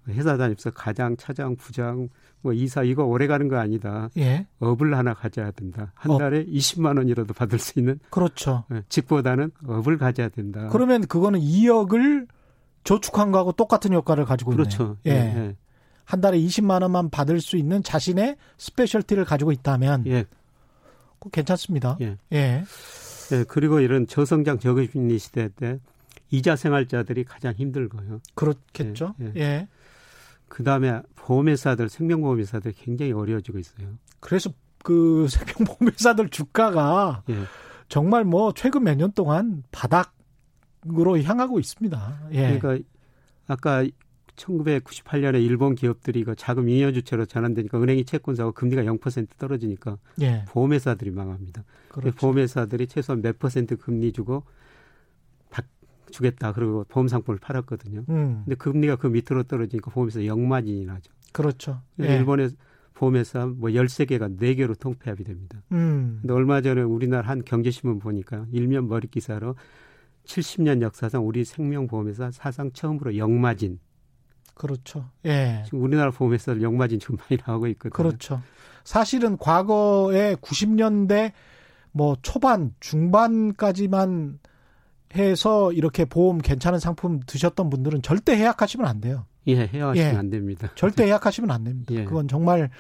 [0.09, 2.09] 회사 다니면서 가장, 차장, 부장,
[2.43, 4.11] 뭐 이사 이거 오래 가는 거 아니다.
[4.19, 4.47] 예.
[4.61, 5.93] 업을 하나 가져야 된다.
[5.95, 6.19] 한 업.
[6.19, 7.99] 달에 20만 원이라도 받을 수 있는.
[8.11, 8.65] 그렇죠.
[8.73, 10.69] 예, 직보다는 업을 가져야 된다.
[10.71, 12.29] 그러면 그거는 2억을
[12.85, 14.65] 저축한 거하고 똑같은 효과를 가지고 있네요.
[14.65, 14.99] 그렇죠.
[15.07, 15.11] 예.
[15.11, 15.57] 예.
[16.05, 20.27] 한 달에 20만 원만 받을 수 있는 자신의 스페셜티를 가지고 있다면 예.
[21.33, 21.97] 괜찮습니다.
[22.03, 22.19] 예.
[22.33, 22.63] 예.
[23.33, 25.79] 예, 그리고 이런 저성장 저금리 시대 때
[26.31, 28.21] 이자 생활자들이 가장 힘들고요.
[28.35, 29.15] 그렇겠죠.
[29.21, 29.33] 예.
[29.37, 29.41] 예.
[29.41, 29.69] 예.
[30.49, 33.89] 그다음에 보험회사들 생명보험회사들 굉장히 어려워지고 있어요.
[34.21, 34.51] 그래서
[34.83, 37.35] 그 생명보험회사들 주가가 예.
[37.89, 42.29] 정말 뭐 최근 몇 년 동안 바닥으로 향하고 있습니다.
[42.33, 42.59] 예.
[42.59, 42.85] 그러니까
[43.47, 43.85] 아까
[44.37, 50.45] 1998년에 일본 기업들이 그 자금 잉여 주체로 전환되니까 은행이 채권 사고 금리가 0% 떨어지니까 예.
[50.49, 51.65] 보험회사들이 망합니다.
[51.89, 52.17] 그렇죠.
[52.17, 54.45] 보험회사들이 최소한 몇 퍼센트 금리 주고
[56.15, 58.05] 주겠다 그리고 보험 상품을 팔았거든요.
[58.09, 58.43] 음.
[58.45, 61.13] 근데 금리가 그 밑으로 떨어지니까 보험회사 역마진이 나죠.
[61.33, 61.81] 그렇죠.
[62.01, 62.17] 예.
[62.17, 62.51] 일본의
[62.95, 65.61] 보험회사 뭐 13개가 4개로 통폐합이 됩니다.
[65.73, 66.19] 음.
[66.21, 69.57] 근데 얼마 전에 우리나라 한 경제신문 보니까 일면 머리 기사로
[70.25, 73.81] 70년 역사상 우리 생명보험회사 사상 처음으로 역마진.
[74.55, 75.11] 그렇죠.
[75.25, 75.63] 예.
[75.65, 77.93] 지금 우리나라 보험회사 역마진 좀 많이 나오고 있거든요.
[77.93, 78.41] 그렇죠.
[78.85, 81.33] 사실은 과거에 90년대
[81.93, 84.39] 뭐 초반, 중반까지만
[85.17, 89.27] 해서 이렇게 보험 괜찮은 상품 드셨던 분들은 절대 해약하시면 안 돼요.
[89.47, 90.17] 예, 해약하시면 예.
[90.17, 90.69] 안 됩니다.
[90.75, 91.95] 절대 해약하시면 안 됩니다.
[91.95, 92.05] 예.
[92.05, 92.71] 그건 정말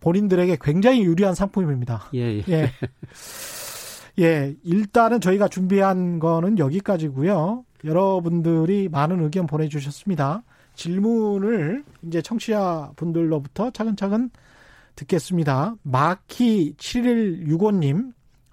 [0.00, 2.10] 본인들에게 굉장히 유리한 상품입니다.
[2.14, 2.44] 예, 예.
[2.48, 2.70] 예.
[4.20, 7.64] 예, 일단은 저희가 준비한 거는 여기까지고요.
[7.84, 10.42] 여러분들이 많은 의견 보내주셨습니다.
[10.78, 14.30] 질문을 이제 청취자 분들로부터 차근차근
[14.94, 15.74] 듣겠습니다.
[15.82, 18.12] 마키 7165님,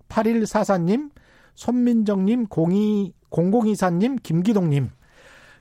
[0.10, 1.12] 8144님,
[1.54, 4.90] 손민정님, 02, 0024님, 김기동님,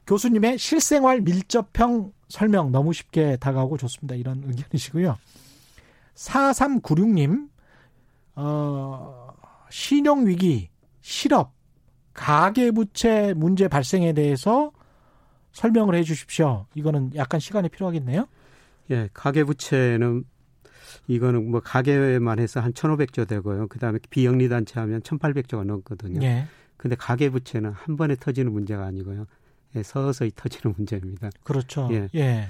[0.06, 4.14] 교수님의 실생활 밀접형 설명 너무 쉽게 다가오고 좋습니다.
[4.14, 5.16] 이런 의견이시고요.
[6.14, 7.48] 4396님,
[8.36, 9.28] 어,
[9.70, 10.70] 신용위기,
[11.02, 11.52] 실업,
[12.14, 14.72] 가계부채 문제 발생에 대해서
[15.54, 16.66] 설명을 해 주십시오.
[16.74, 18.26] 이거는 약간 시간이 필요하겠네요.
[18.90, 20.24] 예, 가계부채는
[21.08, 23.68] 이거는 뭐 가계만 해서 한 1,500조 되고요.
[23.68, 26.22] 그다음에 비영리 단체 하면 1,800조가 넘거든요.
[26.22, 26.46] 예.
[26.76, 29.26] 근데 가계 부채는 한 번에 터지는 문제가 아니고요.
[29.76, 31.30] 예, 서서히 터지는 문제입니다.
[31.42, 31.88] 그렇죠.
[31.92, 32.08] 예.
[32.14, 32.48] 예.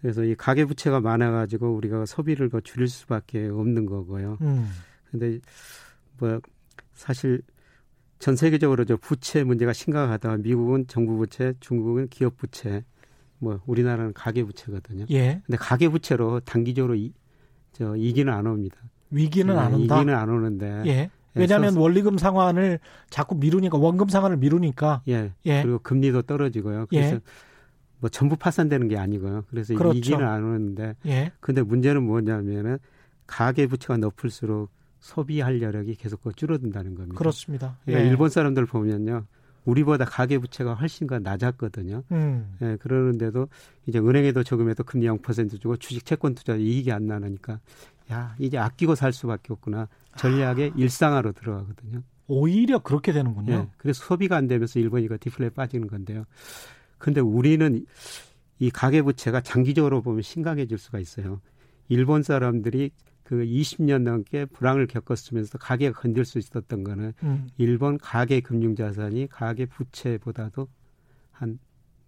[0.00, 4.38] 그래서 이 가계 부채가 많아 가지고 우리가 소비를 더 줄일 수밖에 없는 거고요.
[4.40, 4.70] 음.
[5.10, 5.40] 근데
[6.18, 6.40] 뭐
[6.94, 7.42] 사실
[8.26, 10.38] 전 세계적으로 저 부채 문제가 심각하다.
[10.38, 12.82] 미국은 정부 부채, 중국은 기업 부채,
[13.38, 15.06] 뭐 우리나라는 가계 부채거든요.
[15.10, 15.40] 예.
[15.46, 17.12] 근데 가계 부채로 단기적으로 이,
[17.70, 18.78] 저 이기는 안 옵니다.
[19.12, 19.98] 위기는 네, 안 온다.
[19.98, 20.82] 이기는 안 오는데.
[20.86, 21.10] 예.
[21.34, 25.02] 왜냐하면 서, 원리금 상환을 자꾸 미루니까 원금 상환을 미루니까.
[25.06, 25.32] 예.
[25.44, 25.62] 예.
[25.62, 26.86] 그리고 금리도 떨어지고요.
[26.86, 27.20] 그래서 예.
[28.00, 29.44] 뭐 전부 파산되는 게 아니고요.
[29.50, 29.96] 그래서 그렇죠.
[29.96, 30.96] 이기는 안 오는데.
[31.06, 31.30] 예.
[31.38, 32.78] 근데 문제는 뭐냐면은
[33.28, 34.70] 가계 부채가 높을수록
[35.06, 37.16] 소비할 여력이 계속 줄어든다는 겁니다.
[37.16, 37.78] 그렇습니다.
[37.84, 38.10] 그러니까 예.
[38.10, 39.24] 일본 사람들 보면요.
[39.64, 42.02] 우리보다 가계 부채가 훨씬 더 낮았거든요.
[42.10, 42.56] 음.
[42.60, 43.48] 예, 그러는데도
[43.86, 47.60] 이제 은행에도 저금해도 금리 0% 주고 주식 채권 투자 이익이 안 나니까
[48.10, 50.74] 야 이제 아끼고 살 수밖에 없구나 전략의 아.
[50.76, 52.02] 일상화로 들어가거든요.
[52.26, 53.52] 오히려 그렇게 되는군요.
[53.52, 56.24] 예, 그래서 소비가 안 되면서 일본이 그 디플레 빠지는 건데요.
[56.98, 57.86] 근데 우리는
[58.58, 61.40] 이 가계 부채가 장기적으로 보면 심각해질 수가 있어요.
[61.88, 62.90] 일본 사람들이
[63.26, 67.48] 그 20년 넘게 불황을 겪었으면서 가계가 건들 수 있었던 거는 음.
[67.58, 70.68] 일본 가계 금융 자산이 가계 부채보다도
[71.32, 71.58] 한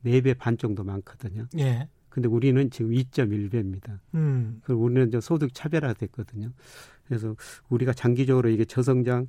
[0.04, 1.48] 4배 반 정도 많거든요.
[1.58, 1.88] 예.
[2.08, 3.98] 근데 우리는 지금 2.1배입니다.
[4.14, 4.60] 음.
[4.62, 6.52] 그리고 우리는 저 소득 차별화 됐거든요.
[7.08, 7.34] 그래서
[7.68, 9.26] 우리가 장기적으로 이게 저성장이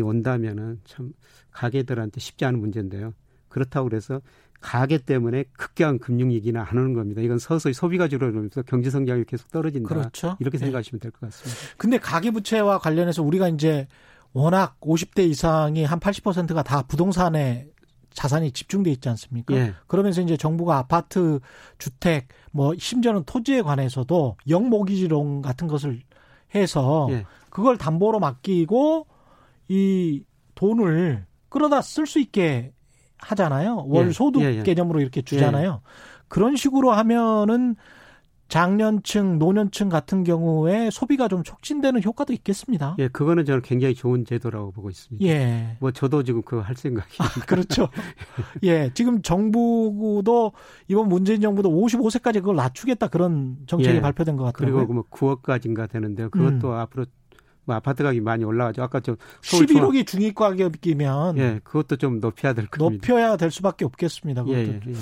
[0.00, 1.12] 온다면은 참
[1.50, 3.14] 가계들한테 쉽지 않은 문제인데요.
[3.48, 4.20] 그렇다고 그래서
[4.62, 7.20] 가계 때문에 급격한 금융위기는 안 오는 겁니다.
[7.20, 9.88] 이건 서서히 소비가 줄어들면서 경제 성장이 계속 떨어진다.
[9.88, 10.36] 그렇죠.
[10.40, 10.64] 이렇게 네.
[10.66, 11.60] 생각하시면 될 것 같습니다.
[11.76, 13.86] 근데 가계 부채와 관련해서 우리가 이제
[14.32, 17.66] 워낙 50대 이상이 한 80%가 다 부동산에
[18.14, 19.54] 자산이 집중돼 있지 않습니까?
[19.54, 19.74] 예.
[19.86, 21.40] 그러면서 이제 정부가 아파트,
[21.78, 26.02] 주택, 뭐 심지어는 토지에 관해서도 영모기지론 같은 것을
[26.54, 27.24] 해서 예.
[27.50, 29.06] 그걸 담보로 맡기고
[29.68, 30.22] 이
[30.54, 32.72] 돈을 끌어다 쓸 수 있게
[33.22, 33.84] 하잖아요.
[33.88, 34.12] 월 예.
[34.12, 34.62] 소득 예, 예.
[34.62, 35.80] 개념으로 이렇게 주잖아요.
[35.84, 35.88] 예.
[36.28, 37.76] 그런 식으로 하면은
[38.48, 42.96] 장년층, 노년층 같은 경우에 소비가 좀 촉진되는 효과도 있겠습니다.
[42.98, 45.24] 예, 그거는 저는 굉장히 좋은 제도라고 보고 있습니다.
[45.26, 45.78] 예.
[45.80, 47.16] 뭐 저도 지금 그거 할 생각이.
[47.18, 47.88] 아, 그렇죠.
[48.62, 50.52] 예, 지금 정부도
[50.88, 54.00] 이번 문재인 정부도 55세까지 그걸 낮추겠다 그런 정책이 예.
[54.02, 54.70] 발표된 것 같아요.
[54.70, 56.28] 그리고 뭐 9억까지인가 되는데요.
[56.28, 56.74] 그것도 음.
[56.74, 57.06] 앞으로
[57.64, 58.82] 뭐 아파트 가격이 많이 올라가죠.
[58.82, 63.06] 아까 좀 11억이 중위 가격이면 예, 그것도 좀 높여야 될 겁니다.
[63.06, 64.44] 높여야 될 수밖에 없겠습니다.
[64.48, 64.92] 예, 예, 예.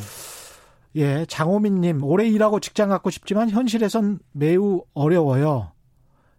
[0.97, 5.73] 예, 장호민님 오래 일하고 직장 갖고 싶지만 현실에선 매우 어려워요.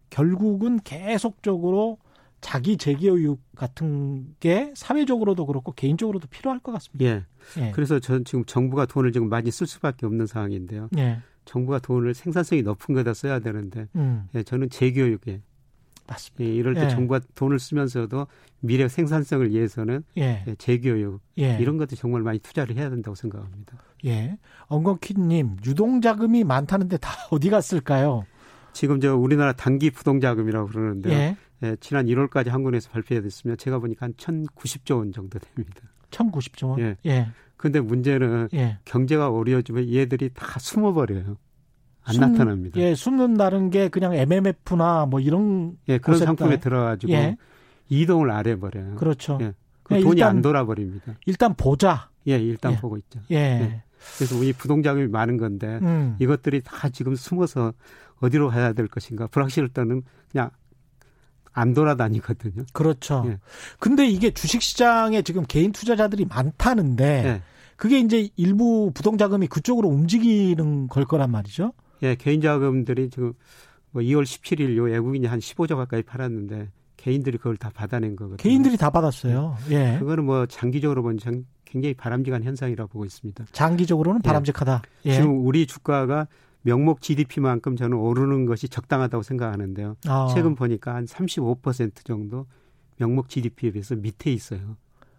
[0.09, 1.97] 결국은 계속적으로
[2.41, 7.05] 자기 재교육 같은 게 사회적으로도 그렇고 개인적으로도 필요할 것 같습니다.
[7.05, 7.25] 예.
[7.59, 7.71] 예.
[7.71, 10.89] 그래서 저는 지금 정부가 돈을 지금 많이 쓸 수밖에 없는 상황인데요.
[10.97, 11.19] 예.
[11.45, 14.27] 정부가 돈을 생산성이 높은 거다 써야 되는데 음.
[14.35, 15.41] 예, 저는 재교육에
[16.11, 16.43] 맞습니다.
[16.43, 16.89] 예, 이럴 때 예.
[16.89, 18.27] 정부가 돈을 쓰면서도
[18.59, 20.43] 미래 생산성을 위해서는 예.
[20.47, 21.57] 예 재교육 예.
[21.59, 23.77] 이런 것도 정말 많이 투자를 해야 된다고 생각합니다.
[24.05, 24.37] 예.
[24.67, 28.25] 엉겅키님 유동 자금이 많다는데 다 어디 갔을까요?
[28.73, 31.13] 지금 저 우리나라 단기 부동자금이라고 그러는데요.
[31.13, 31.37] 예.
[31.63, 35.81] 예, 지난 1월까지 한국에서 발표됐으면 제가 보니까 한 1,090조 원 정도 됩니다.
[36.09, 36.79] 1,090조 원?
[36.79, 36.95] 예.
[37.05, 37.27] 예.
[37.57, 38.79] 근데 문제는 예.
[38.85, 41.37] 경제가 어려워지면 얘들이 다 숨어버려요.
[42.03, 42.79] 안 숨, 나타납니다.
[42.79, 47.37] 예, 숨는다는 게 그냥 MMF나 뭐 이런 예, 그런 상품에 들어가지고 예.
[47.89, 48.95] 이동을 안 해버려요.
[48.95, 49.37] 그렇죠.
[49.41, 49.53] 예.
[49.83, 51.15] 그 돈이 일단, 안 돌아버립니다.
[51.25, 52.09] 일단 보자.
[52.27, 52.77] 예, 일단 예.
[52.77, 53.19] 보고 있죠.
[53.31, 53.35] 예.
[53.35, 53.83] 예.
[54.17, 56.15] 그래서 우리 부동자금이 많은 건데 음.
[56.19, 57.73] 이것들이 다 지금 숨어서
[58.19, 60.49] 어디로 가야 될 것인가 불확실을 떠는 그냥
[61.53, 62.65] 안 돌아다니거든요.
[62.73, 63.23] 그렇죠.
[63.27, 63.37] 예.
[63.79, 67.41] 근데 이게 주식 시장에 지금 개인 투자자들이 많다는데 예.
[67.75, 71.73] 그게 이제 일부 부동자금이 그쪽으로 움직이는 걸 거란 말이죠.
[72.03, 73.33] 예, 개인 자금들이 지금
[73.91, 78.37] 뭐 2월 17일 요 외국인이 한 15조 가까이 팔았는데 개인들이 그걸 다 받아낸 거거든요.
[78.37, 79.57] 개인들이 다 받았어요.
[79.71, 79.97] 예.
[79.99, 81.19] 그거는 뭐 장기적으로 보면
[81.65, 83.45] 굉장히 바람직한 현상이라고 보고 있습니다.
[83.51, 84.27] 장기적으로는 예.
[84.27, 84.81] 바람직하다.
[85.05, 85.13] 예.
[85.15, 86.27] 지금 우리 주가가
[86.63, 89.95] 명목 GDP만큼 저는 오르는 것이 적당하다고 생각하는데요.
[90.05, 90.27] 아.
[90.33, 92.45] 최근 보니까 한 35% 정도
[92.97, 94.77] 명목 GDP에 비해서 밑에 있어요.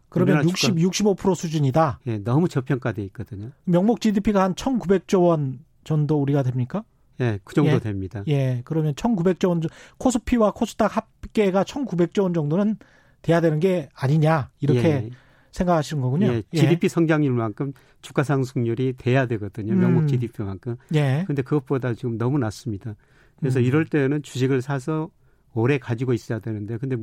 [0.09, 2.01] 그러면 60, 65% 수준이다?
[2.07, 3.51] 예, 너무 저평가돼 있거든요.
[3.65, 6.85] 명목 GDP가 한 1,900조 원 정도 우리가 됩니까?
[7.21, 7.79] 예, 그 정도 예.
[7.79, 8.23] 됩니다.
[8.29, 9.63] 예, 그러면 1,900조 원,
[9.99, 12.77] 코스피와 코스닥 합계가 1,900조 원 정도는
[13.21, 15.11] 돼야 되는 게 아니냐, 이렇게 예.
[15.53, 16.27] 생각하시는 거군요.
[16.27, 16.89] 예, GDP 예.
[16.89, 19.75] 성장률만큼 주가 상승률이 돼야 되거든요.
[19.75, 20.07] 명목 음.
[20.09, 20.77] GDP만큼.
[20.95, 21.25] 예.
[21.27, 22.97] 근데 그것보다 지금 너무 낮습니다.
[23.39, 23.65] 그래서 음.
[23.65, 25.11] 이럴 때는 주식을 사서
[25.55, 26.97] 오래 가지고 있어야 되는데, 근데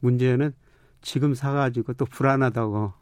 [0.00, 0.52] 문제는
[1.00, 2.92] 지금 사가지고 또 불안하다고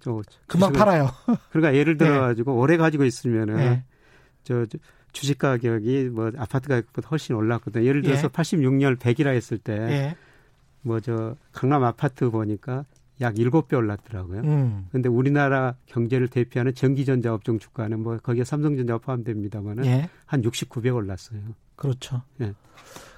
[0.00, 1.08] 저 금방 팔아요.
[1.50, 2.58] 그러니까 예를 들어 가지고 네.
[2.58, 3.84] 오래 가지고 있으면은 네.
[4.44, 4.78] 저, 저
[5.12, 7.84] 주식 가격이 뭐 아파트 가격보다 훨씬 올랐거든요.
[7.84, 8.28] 예를 들어서 예.
[8.28, 10.16] 86년 100이라 했을 때
[10.82, 11.48] 뭐저 예.
[11.52, 12.84] 강남 아파트 보니까
[13.20, 14.40] 약 7배 올랐더라고요.
[14.40, 14.88] 음.
[14.90, 20.08] 근데 우리나라 경제를 대표하는 전기전자 업종 주가는 뭐 거기에 삼성전자가 포함됩니다만은 예.
[20.26, 21.40] 한 69배 올랐어요.
[21.76, 22.22] 그렇죠.
[22.40, 22.52] 예.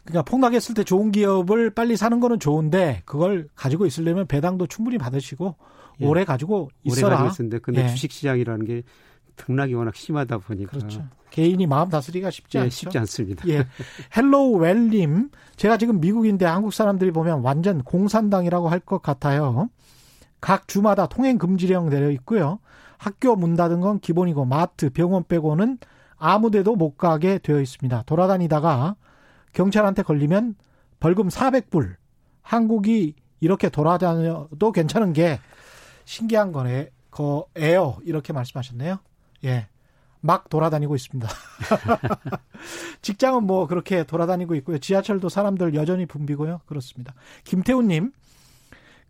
[0.04, 5.56] 그러니까 폭락했을 때 좋은 기업을 빨리 사는 거는 좋은데 그걸 가지고 있으려면 배당도 충분히 받으시고
[6.02, 6.06] 예.
[6.06, 7.06] 오래 가지고 있어라.
[7.06, 7.88] 오래 가지고 있는데 근데 예.
[7.88, 8.82] 주식 시장이라는 게
[9.36, 11.04] 등락이 워낙 심하다 보니까 그렇죠.
[11.30, 12.70] 개인이 마음 다스리기가 쉽지 예, 않죠.
[12.74, 13.46] 쉽지 않습니다.
[13.48, 13.66] 예.
[14.16, 19.68] 헬로우 웰님, 제가 지금 미국인데 한국 사람들이 보면 완전 공산당이라고 할 것 같아요.
[20.40, 22.58] 각 주마다 통행 금지령 내려 있고요.
[22.98, 25.78] 학교 문 닫은 건 기본이고 마트, 병원 빼고는
[26.16, 28.04] 아무데도 못 가게 되어 있습니다.
[28.06, 28.96] 돌아다니다가
[29.52, 30.54] 경찰한테 걸리면
[31.00, 31.96] 벌금 400불.
[32.42, 35.38] 한국이 이렇게 돌아다녀도 괜찮은 게
[36.04, 36.90] 신기한 거네.
[37.10, 37.96] 거예요.
[38.04, 38.98] 이렇게 말씀하셨네요.
[39.44, 39.68] 예.
[40.20, 41.28] 막 돌아다니고 있습니다.
[43.02, 44.78] 직장은 뭐 그렇게 돌아다니고 있고요.
[44.78, 46.62] 지하철도 사람들 여전히 붐비고요.
[46.66, 47.14] 그렇습니다.
[47.44, 48.12] 김태훈님,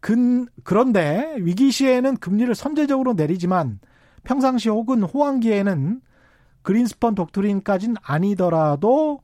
[0.01, 3.81] 근, 그런데 위기 시에는 금리를 선제적으로 내리지만
[4.25, 6.01] 평상시 혹은 호황기에는
[6.63, 9.21] 그린스펀 독트린까지는 아니더라도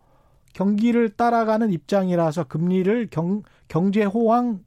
[0.53, 4.61] 경기를 따라가는 입장이라서 금리를 경, 경제 호황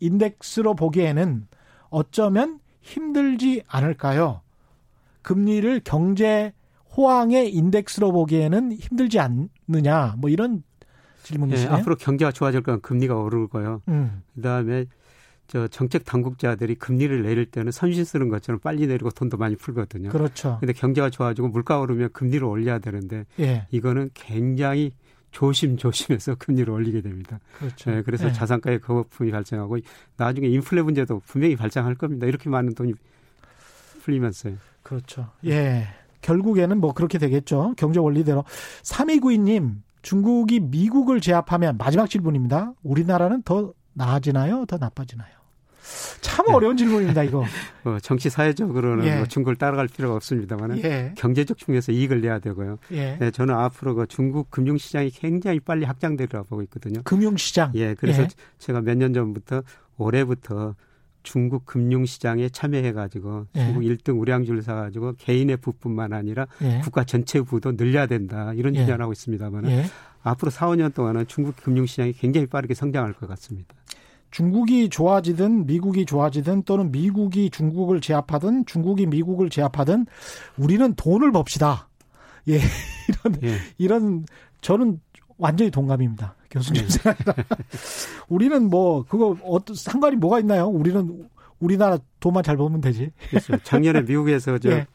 [0.00, 1.46] 인덱스로 보기에는
[1.90, 4.40] 어쩌면 힘들지 않을까요?
[5.24, 6.52] 금리를 경제
[6.96, 10.14] 호황의 인덱스로 보기에는 힘들지 않느냐?
[10.18, 10.62] 뭐 이런
[11.24, 11.72] 질문이시네요.
[11.74, 13.82] 네, 앞으로 경제가 좋아질 건 금리가 오를 거예요.
[13.88, 14.22] 음.
[14.36, 14.84] 그다음에
[15.48, 20.10] 저 정책 당국자들이 금리를 내릴 때는 선신 쓰는 것처럼 빨리 내리고 돈도 많이 풀거든요.
[20.10, 20.58] 그렇죠.
[20.60, 23.66] 근데 경제가 좋아지고 물가 오르면 금리를 올려야 되는데 예.
[23.70, 24.92] 이거는 굉장히
[25.32, 27.40] 조심조심해서 금리를 올리게 됩니다.
[27.58, 27.90] 그렇죠.
[27.90, 28.32] 네, 그래서 네.
[28.32, 29.78] 자산가의 거품이 발생하고
[30.16, 32.26] 나중에 인플레 문제도 분명히 발생할 겁니다.
[32.26, 32.94] 이렇게 많은 돈이
[34.02, 34.56] 풀리면서요.
[34.84, 35.30] 그렇죠.
[35.46, 35.88] 예.
[36.20, 37.74] 결국에는 뭐 그렇게 되겠죠.
[37.76, 38.44] 경제 원리대로.
[38.82, 42.72] 3292님, 중국이 미국을 제압하면 마지막 질문입니다.
[42.82, 44.64] 우리나라는 더 나아지나요?
[44.66, 45.28] 더 나빠지나요?
[46.22, 47.44] 참 어려운 질문입니다, 이거.
[47.84, 49.16] 어, 정치 사회적으로는 예.
[49.16, 51.12] 뭐 중국을 따라갈 필요가 없습니다만 예.
[51.16, 52.78] 경제적 측면에서 이익을 내야 되고요.
[52.92, 53.16] 예.
[53.18, 57.02] 네, 저는 앞으로 그 중국 금융시장이 굉장히 빨리 확장되리라고 보고 있거든요.
[57.04, 57.72] 금융시장?
[57.74, 58.28] 예, 그래서 예.
[58.58, 59.62] 제가 몇 년 전부터
[59.98, 60.74] 올해부터
[61.24, 63.64] 중국 금융시장에 참여해가지고 예.
[63.64, 66.80] 중국 1등 우량주를 사가지고 개인의 부뿐만 아니라 예.
[66.84, 69.64] 국가 전체 부도 늘려야 된다 이런 주장을 하고 있습니다만
[70.22, 73.74] 앞으로 4, 5년 동안은 중국 금융시장이 굉장히 빠르게 성장할 것 같습니다.
[74.30, 80.06] 중국이 좋아지든 미국이 좋아지든 또는 미국이 중국을 제압하든 중국이 미국을 제압하든
[80.56, 81.88] 우리는 돈을 법시다.
[82.48, 82.58] 예,
[83.08, 83.58] 이런 예.
[83.78, 84.24] 이런
[84.60, 85.00] 저는
[85.38, 86.34] 완전히 동감입니다.
[86.54, 86.88] 교수님 예.
[86.88, 87.34] 생각이라.
[88.28, 90.66] 우리는 뭐 그거 어떤 상관이 뭐가 있나요?
[90.66, 91.28] 우리는
[91.58, 93.10] 우리나라 돈만 잘 벌면 되지.
[93.30, 93.56] 그렇죠.
[93.64, 94.86] 작년에 미국에서 저 예.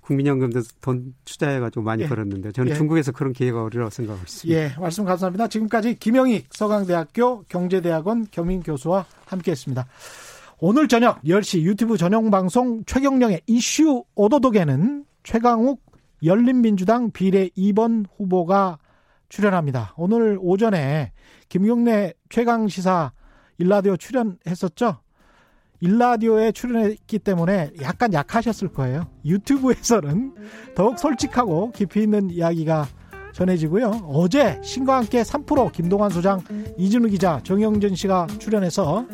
[0.00, 2.08] 국민연금도 돈 투자해가지고 많이 예.
[2.08, 2.74] 벌었는데 저는 예.
[2.74, 4.58] 중국에서 그런 기회가 어려워 생각하고 있습니다.
[4.58, 5.48] 예, 말씀 감사합니다.
[5.48, 9.86] 지금까지 김영익 서강대학교 경제대학원 겸임 교수와 함께했습니다.
[10.60, 15.82] 오늘 저녁 10시 유튜브 전용 방송 최경령의 이슈 오도독에는 최강욱
[16.24, 18.78] 열린민주당 비례 2번 후보가
[19.28, 19.94] 출연합니다.
[19.96, 21.12] 오늘 오전에
[21.48, 23.12] 김용래 최강 시사
[23.58, 24.98] 일라디오 출연했었죠.
[25.80, 29.08] 일라디오에 출연했기 때문에 약간 약하셨을 거예요.
[29.24, 30.34] 유튜브에서는
[30.74, 32.86] 더욱 솔직하고 깊이 있는 이야기가
[33.32, 34.08] 전해지고요.
[34.08, 36.42] 어제 신과 함께 3프로 김동환 소장,
[36.76, 39.06] 이진우 기자, 정영진 씨가 출연해서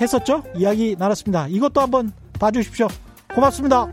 [0.00, 0.42] 했었죠?
[0.56, 1.46] 이야기 나눴습니다.
[1.48, 2.88] 이것도 한번 봐주십시오.
[3.32, 3.92] 고맙습니다.